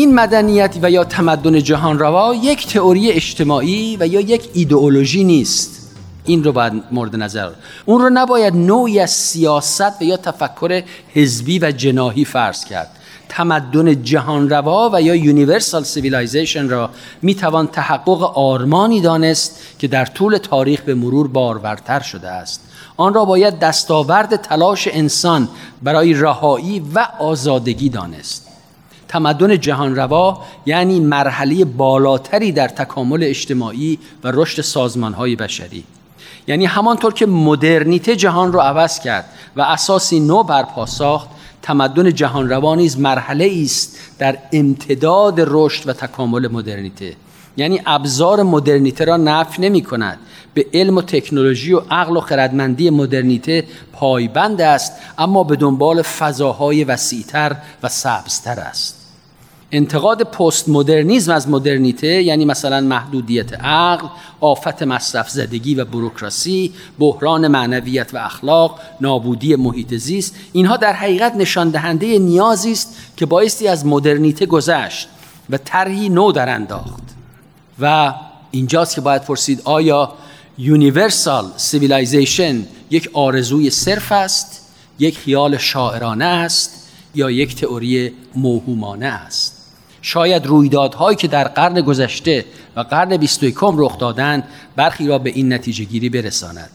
این 0.00 0.14
مدنیت 0.14 0.76
و 0.82 0.90
یا 0.90 1.04
تمدن 1.04 1.62
جهان 1.62 1.98
روا 1.98 2.34
یک 2.34 2.66
تئوری 2.66 3.10
اجتماعی 3.10 3.96
و 4.00 4.06
یا 4.06 4.20
یک 4.20 4.48
ایدئولوژی 4.52 5.24
نیست. 5.24 5.90
این 6.24 6.44
رو 6.44 6.52
باید 6.52 6.72
مورد 6.90 7.16
نظر 7.16 7.50
اون 7.86 8.02
رو 8.02 8.10
نباید 8.12 8.54
نوعی 8.54 9.00
از 9.00 9.10
سیاست 9.10 10.02
و 10.02 10.04
یا 10.04 10.16
تفکر 10.16 10.82
حزبی 11.14 11.58
و 11.58 11.70
جناحی 11.70 12.24
فرض 12.24 12.64
کرد. 12.64 12.90
تمدن 13.28 14.02
جهان 14.02 14.50
روا 14.50 14.90
و 14.92 15.02
یا 15.02 15.14
universal 15.14 15.84
civilization 15.84 16.68
را 16.68 16.90
می 17.22 17.34
توان 17.34 17.66
تحقق 17.66 18.38
آرمانی 18.38 19.00
دانست 19.00 19.60
که 19.78 19.88
در 19.88 20.04
طول 20.04 20.36
تاریخ 20.36 20.80
به 20.80 20.94
مرور 20.94 21.28
بارورتر 21.28 22.00
شده 22.00 22.28
است. 22.28 22.60
آن 22.96 23.14
را 23.14 23.24
باید 23.24 23.58
دستاورد 23.58 24.36
تلاش 24.36 24.88
انسان 24.92 25.48
برای 25.82 26.14
رهایی 26.14 26.82
و 26.94 27.08
آزادگی 27.18 27.88
دانست. 27.88 28.49
تمدن 29.10 29.60
جهان 29.60 29.96
روا 29.96 30.42
یعنی 30.66 31.00
مرحله 31.00 31.64
بالاتری 31.64 32.52
در 32.52 32.68
تکامل 32.68 33.24
اجتماعی 33.24 33.98
و 34.24 34.30
رشد 34.34 34.62
سازمانهای 34.62 35.36
بشری. 35.36 35.84
یعنی 36.46 36.66
همانطور 36.66 37.14
که 37.14 37.26
مدرنیته 37.26 38.16
جهان 38.16 38.52
رو 38.52 38.60
عوض 38.60 39.00
کرد 39.00 39.24
و 39.56 39.60
اساسی 39.60 40.20
نو 40.20 40.42
برپا 40.42 40.86
ساخت 40.86 41.28
تمدن 41.62 42.14
جهان 42.14 42.48
روا 42.48 42.74
نیز 42.74 42.98
مرحله 42.98 43.60
است 43.64 43.98
در 44.18 44.38
امتداد 44.52 45.34
رشد 45.38 45.88
و 45.88 45.92
تکامل 45.92 46.48
مدرنیته. 46.48 47.16
یعنی 47.56 47.82
ابزار 47.86 48.42
مدرنیته 48.42 49.04
را 49.04 49.16
نفی 49.16 49.62
نمی 49.62 49.82
کند. 49.82 50.18
به 50.54 50.66
علم 50.74 50.96
و 50.96 51.02
تکنولوژی 51.02 51.72
و 51.72 51.82
عقل 51.90 52.16
و 52.16 52.20
خردمندی 52.20 52.90
مدرنیته 52.90 53.64
پایبند 53.92 54.60
است 54.60 54.92
اما 55.18 55.44
به 55.44 55.56
دنبال 55.56 56.02
فضاهای 56.02 56.84
وسیعتر 56.84 57.56
و 57.82 57.88
سبزتر 57.88 58.60
است. 58.60 58.99
انتقاد 59.72 60.22
پست 60.22 60.68
مدرنیزم 60.68 61.32
از 61.32 61.48
مدرنیته 61.48 62.22
یعنی 62.22 62.44
مثلا 62.44 62.80
محدودیت 62.80 63.64
عقل، 63.64 64.06
آفت 64.40 64.82
مصرف 64.82 65.30
زدگی 65.30 65.74
و 65.74 65.84
بروکراسی، 65.84 66.72
بحران 66.98 67.48
معنویت 67.48 68.14
و 68.14 68.18
اخلاق، 68.18 68.80
نابودی 69.00 69.56
محیط 69.56 69.94
زیست 69.94 70.34
اینها 70.52 70.76
در 70.76 70.92
حقیقت 70.92 71.34
نشان 71.34 71.70
دهنده 71.70 72.18
نیازی 72.18 72.72
است 72.72 72.96
که 73.16 73.26
بایستی 73.26 73.68
از 73.68 73.86
مدرنیته 73.86 74.46
گذشت 74.46 75.08
و 75.50 75.58
طرحی 75.64 76.08
نو 76.08 76.32
در 76.32 76.48
انداخت. 76.48 77.02
و 77.80 78.14
اینجاست 78.50 78.94
که 78.94 79.00
باید 79.00 79.22
پرسید 79.22 79.62
آیا 79.64 80.12
universal 80.58 81.44
civilization 81.56 82.66
یک 82.90 83.10
آرزوی 83.12 83.70
صرف 83.70 84.12
است 84.12 84.66
یک 84.98 85.18
خیال 85.18 85.56
شاعرانه 85.56 86.24
است 86.24 86.88
یا 87.14 87.30
یک 87.30 87.56
تئوری 87.56 88.12
موهومانه 88.34 89.06
است؟ 89.06 89.59
شاید 90.02 90.46
رویدادهایی 90.46 91.16
که 91.16 91.28
در 91.28 91.48
قرن 91.48 91.80
گذشته 91.80 92.44
و 92.76 92.80
قرن 92.80 93.16
21 93.16 93.54
رخ 93.62 93.98
دادند 93.98 94.44
برخی 94.76 95.06
را 95.06 95.18
به 95.18 95.30
این 95.30 95.52
نتیجه 95.52 95.84
گیری 95.84 96.08
برساند. 96.08 96.70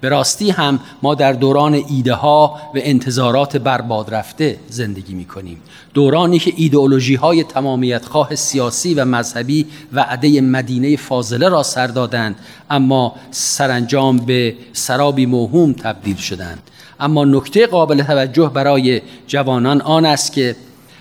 به 0.00 0.08
راستی 0.08 0.50
هم 0.50 0.80
ما 1.02 1.14
در 1.14 1.32
دوران 1.32 1.74
ایده 1.74 2.14
ها 2.14 2.60
و 2.74 2.78
انتظارات 2.82 3.56
برباد 3.56 4.14
رفته 4.14 4.56
زندگی 4.68 5.14
می 5.14 5.24
کنیم 5.24 5.60
دورانی 5.94 6.38
که 6.38 6.52
ایدئولوژی 6.56 7.14
های 7.14 7.44
تمامیت 7.44 8.04
خواه 8.04 8.34
سیاسی 8.34 8.94
و 8.94 9.04
مذهبی 9.04 9.66
وعده 9.92 10.40
مدینه 10.40 10.96
فاضله 10.96 11.48
را 11.48 11.62
سر 11.62 11.86
دادند 11.86 12.36
اما 12.70 13.14
سرانجام 13.30 14.16
به 14.16 14.54
سرابی 14.72 15.26
موهوم 15.26 15.72
تبدیل 15.72 16.16
شدند. 16.16 16.62
اما 17.00 17.24
نکته 17.24 17.66
قابل 17.66 18.02
توجه 18.02 18.50
برای 18.54 19.02
جوانان 19.26 19.80
آن 19.80 20.04
است 20.04 20.32
که 20.32 20.56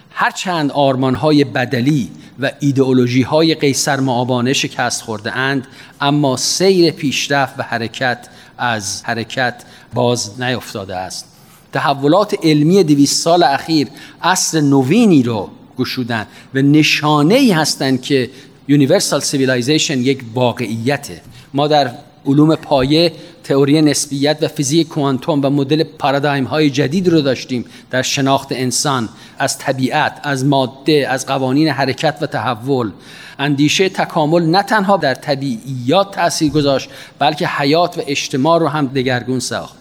هرچند 0.10 0.72
آرمان 0.72 1.16
های 1.16 1.44
بدلی 1.44 2.10
و 2.40 2.52
ایدئولوژی 2.60 3.22
های 3.22 3.56
قیصر 3.56 4.00
مآبانه 4.00 4.54
شکست 4.54 5.02
خورده 5.02 5.32
اند 5.32 5.68
اما 6.02 6.38
سیر 6.38 6.92
پیشرفت 6.92 7.60
و 7.60 7.64
حرکت 7.64 8.28
از 8.58 9.04
حرکت 9.04 9.64
باز 9.94 10.42
نیفتاده 10.42 10.96
است. 10.96 11.26
تحولات 11.74 12.36
علمی 12.44 12.84
دویست 12.84 13.24
سال 13.24 13.44
اخیر 13.44 13.88
اصل 14.22 14.62
نوینی 14.62 15.24
رو 15.24 15.50
گشودن 15.78 16.28
و 16.54 16.62
نشانه 16.62 17.36
ای 17.36 17.52
هستند 17.52 18.02
که 18.02 18.30
universal 18.68 19.20
civilization 19.20 20.00
یک 20.00 20.22
واقعیته. 20.34 21.22
ما 21.54 21.68
در 21.68 21.92
علوم 22.26 22.56
پایه 22.56 23.12
تئوری 23.50 23.82
نسبیت 23.82 24.38
و 24.42 24.48
فیزیک 24.48 24.88
کوانتوم 24.88 25.46
و 25.46 25.50
مدل 25.50 25.84
پارادایم 25.84 26.44
های 26.44 26.70
جدید 26.70 27.08
رو 27.08 27.22
داشتیم 27.22 27.66
در 27.92 28.02
شناخت 28.02 28.48
انسان 28.52 29.10
از 29.40 29.58
طبیعت 29.58 30.20
از 30.24 30.46
ماده 30.46 31.08
از 31.10 31.26
قوانین 31.26 31.68
حرکت 31.68 32.18
و 32.22 32.26
تحول. 32.26 32.92
اندیشه 33.40 33.90
تکامل 33.90 34.46
نه 34.46 34.64
تنها 34.64 34.98
در 34.98 35.14
طبیعیات 35.14 36.16
تاثیر 36.16 36.52
گذاشت 36.52 36.90
بلکه 37.20 37.48
حیات 37.48 37.98
و 37.98 38.02
اجتماع 38.08 38.60
رو 38.60 38.68
هم 38.68 38.88
دگرگون 38.88 39.40
ساخت. 39.40 39.76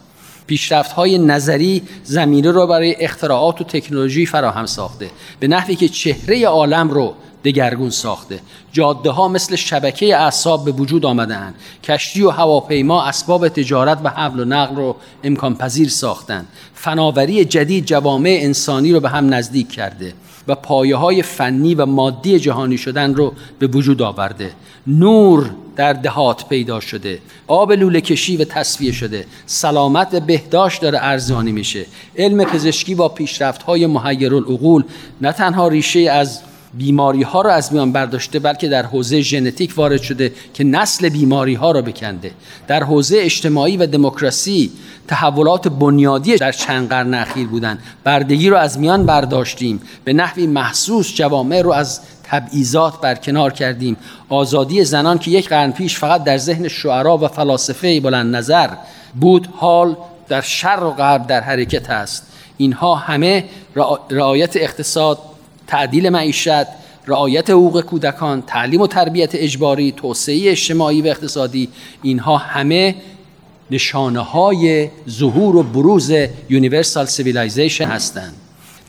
پیشرفت 0.47 0.93
های 0.93 1.19
نظری 1.19 1.83
زمینه 2.05 2.51
رو 2.51 2.67
برای 2.67 2.97
اختراعات 2.99 3.61
و 3.61 3.65
تکنولوژی 3.65 4.27
فراهم 4.27 4.67
ساخته. 4.67 5.11
به 5.41 5.49
نحوی 5.49 5.77
که 5.77 5.89
چهره 5.89 6.47
عالم 6.47 6.91
رو 6.91 7.15
دگرگون 7.45 7.91
ساخته. 7.91 8.41
جاده 8.73 9.11
ها 9.11 9.29
مثل 9.29 9.57
شبکه 9.57 10.17
اعصاب 10.17 10.65
به 10.65 10.73
وجود 10.73 11.07
آمدن 11.07 11.55
کشتی 11.85 12.23
و 12.23 12.31
هواپیما 12.31 13.05
اسباب 13.05 13.49
تجارت 13.49 13.99
و 14.05 14.09
حمل 14.09 14.41
و 14.41 14.45
نقل 14.45 14.77
رو 14.77 14.97
امکان 15.25 15.55
پذیر 15.55 15.89
ساختن 15.89 16.47
فناوری 16.75 17.45
جدید 17.45 17.85
جوامع 17.85 18.39
انسانی 18.43 18.93
رو 18.93 19.01
به 19.01 19.09
هم 19.09 19.35
نزدیک 19.35 19.73
کرده 19.73 20.15
و 20.49 20.55
پایه 20.55 20.97
های 20.97 21.23
فنی 21.23 21.75
و 21.75 21.87
مادی 21.87 22.39
جهانی 22.39 22.79
شدن 22.79 23.15
رو 23.15 23.33
به 23.59 23.67
وجود 23.67 24.03
آورده. 24.03 24.53
نور 24.87 25.51
در 25.77 25.93
دهات 25.93 26.49
پیدا 26.49 26.81
شده. 26.81 27.19
آب 27.47 27.73
لوله 27.73 28.01
کشی 28.01 28.37
و 28.37 28.45
تصفیه 28.45 28.93
شده. 28.93 29.27
سلامت 29.47 30.15
و 30.15 30.21
بهداشت 30.21 30.83
داره 30.83 30.99
ارزانی 31.03 31.53
میشه. 31.53 31.87
علم 32.17 32.45
پزشکی 32.45 32.95
با 32.95 33.09
پیشرفت 33.09 33.63
های 33.63 33.87
محیر 33.87 34.35
العقول 34.35 34.85
نه 35.21 35.33
تنها 35.33 35.69
ریشه 35.69 36.01
از 36.01 36.41
بیماری 36.75 37.23
ها 37.23 37.43
را 37.43 37.53
از 37.53 37.73
میان 37.73 37.93
برداشته 37.93 38.39
بلکه 38.39 38.69
در 38.69 38.87
حوزه 38.87 39.21
ژنتیک 39.21 39.73
وارد 39.77 40.03
شده 40.03 40.33
که 40.55 40.65
نسل 40.65 41.09
بیماری 41.09 41.55
ها 41.55 41.71
را 41.71 41.83
بکنده. 41.83 42.31
در 42.67 42.85
حوزه 42.85 43.17
اجتماعی 43.21 43.77
و 43.77 43.87
دموکراسی 43.87 44.71
تحولات 45.09 45.69
بنیادی 45.69 46.37
در 46.37 46.53
چند 46.53 46.89
قرن 46.89 47.15
اخیر 47.15 47.47
بودند. 47.47 47.79
بردگی 48.05 48.51
رو 48.51 48.57
از 48.57 48.79
میان 48.79 49.07
برداشتیم. 49.07 49.81
به 50.05 50.13
نحوی 50.13 50.47
محسوس 50.47 51.15
جوامع 51.15 51.63
رو 51.63 51.73
از 51.73 52.01
تبعیضات 52.23 53.01
برکنار 53.01 53.53
کردیم. 53.53 53.97
آزادی 54.29 54.85
زنان 54.85 55.19
که 55.19 55.31
یک 55.31 55.49
قرن 55.49 55.73
پیش 55.73 55.99
فقط 55.99 56.25
در 56.25 56.39
ذهن 56.39 56.69
شعرا 56.69 57.19
و 57.19 57.29
فلاسفه 57.29 58.01
بلند 58.01 58.37
نظر 58.37 58.69
بود 59.21 59.49
حال 59.57 59.97
در 60.29 60.41
شرق 60.41 60.81
و 60.85 60.91
غرب 60.91 61.27
در 61.27 61.41
حرکت 61.41 61.91
است. 61.91 62.27
اینها 62.57 62.95
همه 62.95 63.45
رعایت 64.11 64.57
اقتصاد 64.57 65.19
تعدیل 65.69 66.09
معیشت 66.09 66.67
رعایت 67.07 67.51
حقوق 67.51 67.81
کودکان 67.81 68.43
تعلیم 68.43 68.81
و 68.81 68.87
تربیت 68.87 69.31
اجباری 69.35 69.93
توسعه 69.93 70.51
اجتماعی 70.51 71.03
و 71.03 71.07
اقتصادی 71.07 71.69
اینها 72.03 72.37
همه 72.37 72.95
نشانه 73.71 74.21
های 74.21 74.89
ظهور 75.09 75.57
و 75.57 75.63
بروز 75.63 76.13
universal 76.49 77.07
civilization 77.07 77.85
هستند. 77.85 78.33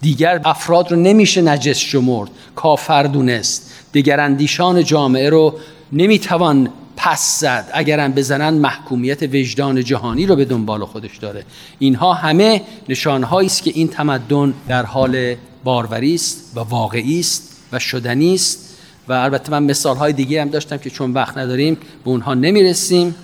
دیگر 0.02 0.42
افراد 0.46 0.92
رو 0.92 0.98
نمیشه 0.98 1.42
نجس 1.42 1.78
شمرد 1.78 2.30
کافر 2.56 3.04
دونست 3.04 3.74
دیگر 3.92 4.20
اندیشان 4.20 4.84
جامعه 4.84 5.30
رو 5.30 5.54
نمی‌توان 5.92 6.70
پس 6.98 7.40
زد 7.40 7.70
اگرم 7.74 8.12
بزنن 8.12 8.54
محکومیت 8.54 9.24
وجدان 9.24 9.84
جهانی 9.84 10.26
رو 10.26 10.36
به 10.36 10.46
دنبال 10.46 10.86
خودش 10.86 11.18
داره. 11.18 11.44
اینها 11.80 12.14
همه 12.14 12.62
نشانهایی 12.90 13.48
است 13.48 13.64
که 13.64 13.72
این 13.76 13.88
تمدن 13.88 14.54
در 14.68 14.86
حال 14.86 15.36
باروری 15.64 16.16
است 16.16 16.52
و 16.56 16.60
واقعی 16.60 17.20
است 17.20 17.58
و 17.72 17.80
شدنی 17.80 18.36
است 18.36 18.76
و 19.08 19.14
البته 19.14 19.52
من 19.52 19.64
مثال 19.64 19.98
های 19.98 20.14
دیگه 20.14 20.42
هم 20.42 20.50
داشتم 20.50 20.78
که 20.78 20.90
چون 20.90 21.14
وقت 21.14 21.38
نداریم 21.38 21.76
به 21.76 22.10
اونها 22.10 22.34
نمی‌رسیم. 22.34 23.16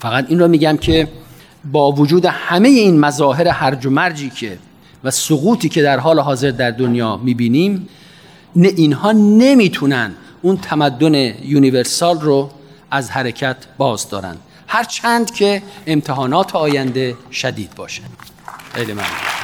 فقط 0.00 0.26
این 0.28 0.38
رو 0.38 0.48
میگم 0.48 0.76
که 0.76 1.08
با 1.72 1.92
وجود 1.92 2.26
همه 2.26 2.68
این 2.68 3.00
مظاهر 3.00 3.48
هرج 3.48 3.86
و 3.86 3.90
مرجی 3.90 4.30
که 4.30 4.58
و 5.04 5.10
سقوطی 5.10 5.68
که 5.68 5.82
در 5.82 5.98
حال 5.98 6.20
حاضر 6.20 6.50
در 6.50 6.70
دنیا 6.70 7.16
می‌بینیم 7.16 7.88
اینها 8.54 9.12
نمی‌تونن 9.12 10.14
اون 10.42 10.56
تمدن 10.56 11.14
یونیورسال 11.44 12.20
رو 12.20 12.50
از 12.90 13.10
حرکت 13.10 13.56
باز 13.78 14.08
دارن. 14.08 14.36
هرچند 14.66 15.30
که 15.30 15.62
امتحانات 15.86 16.56
آینده 16.56 17.16
شدید 17.32 17.74
باشه 17.74 18.02
خیلی 18.72 18.92
ممنون. 18.92 19.43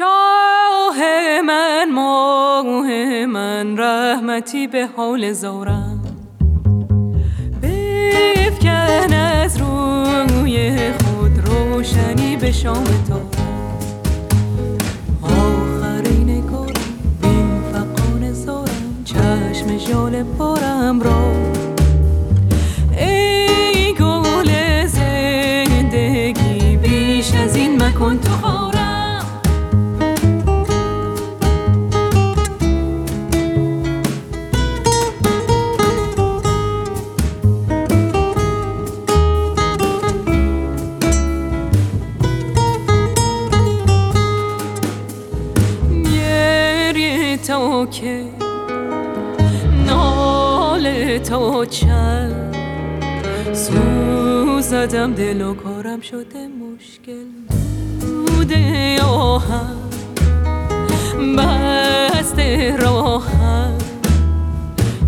شاه 0.00 0.98
من 1.46 1.92
ماه 1.94 2.86
من 3.26 3.78
رحمتی 3.78 4.66
به 4.66 4.88
حال 4.96 5.32
زارم. 5.32 6.02
بفکن 7.62 9.12
از 9.12 9.56
روی 9.56 10.92
خود 10.92 11.38
روشنی 11.48 12.36
به 12.36 12.52
شام 12.52 12.84
تا 12.84 13.20
آخرین 15.22 16.42
کارم 16.42 16.72
بین 17.22 17.62
فقان 17.72 18.32
زارم 18.32 19.04
چشم 19.04 19.76
جال 19.76 20.22
پارم 20.22 21.00
را. 21.00 21.32
ای 22.98 23.94
گل 23.94 24.86
زندگی 24.86 26.76
بیش 26.76 27.34
از 27.34 27.56
این 27.56 27.82
مکن 27.82 28.18
تو 28.18 28.59
زدم 54.70 55.14
دل 55.14 55.42
و 55.42 55.54
کارم 55.54 56.00
شده 56.00 56.48
مشکل 56.48 57.24
بوده 58.00 59.02
آهم 59.02 59.76
بسته 61.36 62.76
راهم 62.76 63.78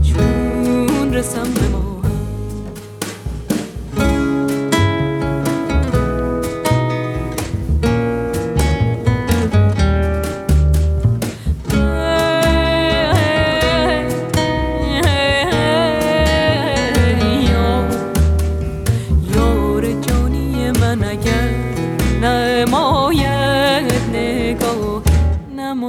چون 0.03 1.15
رسم 1.15 1.55
به 1.55 1.72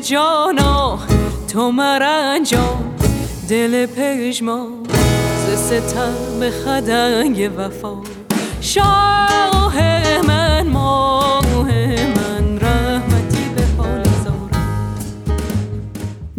جانا 0.00 0.98
تو 1.52 1.70
مرنجان 1.70 2.94
دل 3.48 3.86
پژمان 3.86 4.68
ز 5.46 5.58
ستم 5.58 6.50
خدنگ 6.50 7.50
وفا. 7.58 8.02
شاه 8.60 9.82
من 10.26 10.66
ماه 10.66 11.64
من. 11.64 12.19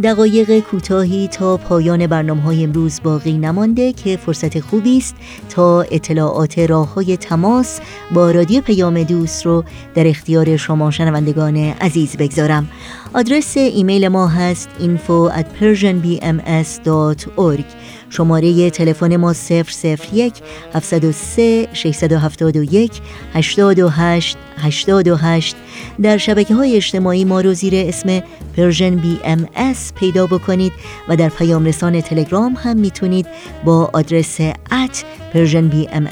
دقایق 0.03 0.59
کوتاهی 0.59 1.27
تا 1.27 1.57
پایان 1.57 2.07
برنامه 2.07 2.41
های 2.41 2.63
امروز 2.63 2.99
باقی 3.03 3.37
نمانده 3.37 3.93
که 3.93 4.17
فرصت 4.17 4.59
خوبی 4.59 4.97
است 4.97 5.15
تا 5.49 5.81
اطلاعات 5.81 6.59
راه 6.59 6.93
های 6.93 7.17
تماس 7.17 7.79
با 8.13 8.31
رادیو 8.31 8.61
پیام 8.61 9.03
دوست 9.03 9.45
رو 9.45 9.63
در 9.95 10.07
اختیار 10.07 10.57
شما 10.57 10.91
شنوندگان 10.91 11.57
عزیز 11.57 12.17
بگذارم. 12.17 12.69
آدرس 13.13 13.57
ایمیل 13.57 14.07
ما 14.07 14.27
هست 14.27 14.69
info 14.79 15.31
at 15.37 15.45
persianbms.org 15.61 17.65
شماره 18.11 18.69
تلفن 18.69 19.15
ما 19.15 19.33
001 19.33 20.33
703 20.73 21.67
671 21.73 23.01
828 23.33 24.37
828 24.57 25.55
در 26.01 26.17
شبکه 26.17 26.55
های 26.55 26.75
اجتماعی 26.75 27.25
ما 27.25 27.41
رو 27.41 27.53
زیر 27.53 27.73
اسم 27.75 28.23
Persian 28.57 28.95
BMS 28.95 29.47
پیدا 29.95 30.27
بکنید 30.27 30.73
و 31.07 31.15
در 31.15 31.29
پیام 31.29 31.65
رسان 31.65 32.01
تلگرام 32.01 32.53
هم 32.53 32.77
می‌تونید 32.77 33.27
با 33.65 33.89
آدرس 33.93 34.37
at 34.71 35.03
Persian 35.33 35.67
BMS 35.67 36.07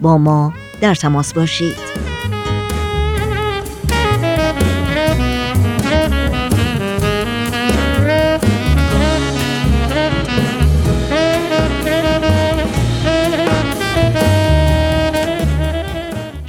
با 0.00 0.18
ما 0.18 0.52
در 0.80 0.94
تماس 0.94 1.34
باشید. 1.34 2.13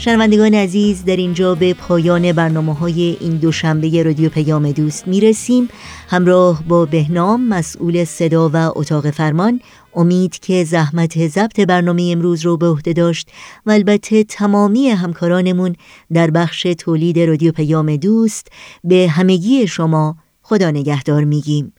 شنوندگان 0.06 0.54
عزیز 0.54 1.06
در 1.06 1.16
اینجا 1.16 1.56
به 1.56 1.74
پایان 1.74 2.32
برنامه 2.32 2.74
های 2.74 3.18
این 3.20 3.38
دوشنبه 3.38 4.04
رادیو 4.04 4.30
پیام 4.30 4.72
دوست 4.72 5.08
می 5.08 5.22
رسیم 5.22 5.70
همراه 6.10 6.64
با 6.68 6.86
بهنام 6.86 7.48
مسئول 7.48 8.04
صدا 8.04 8.50
و 8.54 8.56
اتاق 8.56 9.10
فرمان 9.10 9.60
امید 9.96 10.40
که 10.40 10.64
زحمت 10.64 11.28
ضبط 11.28 11.60
برنامه 11.60 12.10
امروز 12.12 12.46
رو 12.46 12.58
به 12.58 12.68
عهده 12.68 12.94
داشت 12.94 13.30
و 13.66 13.72
البته 13.72 14.24
تمامی 14.24 14.90
همکارانمون 14.90 15.76
در 16.14 16.32
بخش 16.32 16.68
تولید 16.80 17.20
رادیو 17.20 17.52
پیام 17.52 17.96
دوست 17.96 18.48
به 18.84 19.08
همگی 19.10 19.68
شما 19.68 20.18
خدا 20.42 20.72
نگهدار 20.72 21.24
میگیم. 21.24 21.74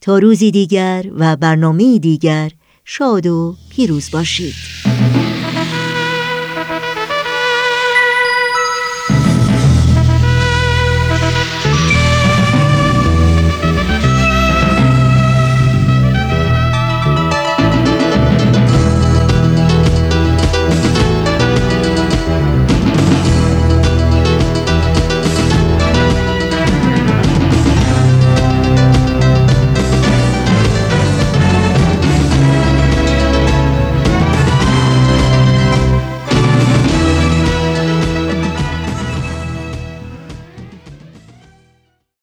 تا 0.00 0.18
روزی 0.18 0.50
دیگر 0.50 1.04
و 1.16 1.36
برنامه 1.36 1.98
دیگر 1.98 2.50
شاد 2.84 3.26
و 3.26 3.56
پیروز 3.70 4.10
باشید. 4.10 4.54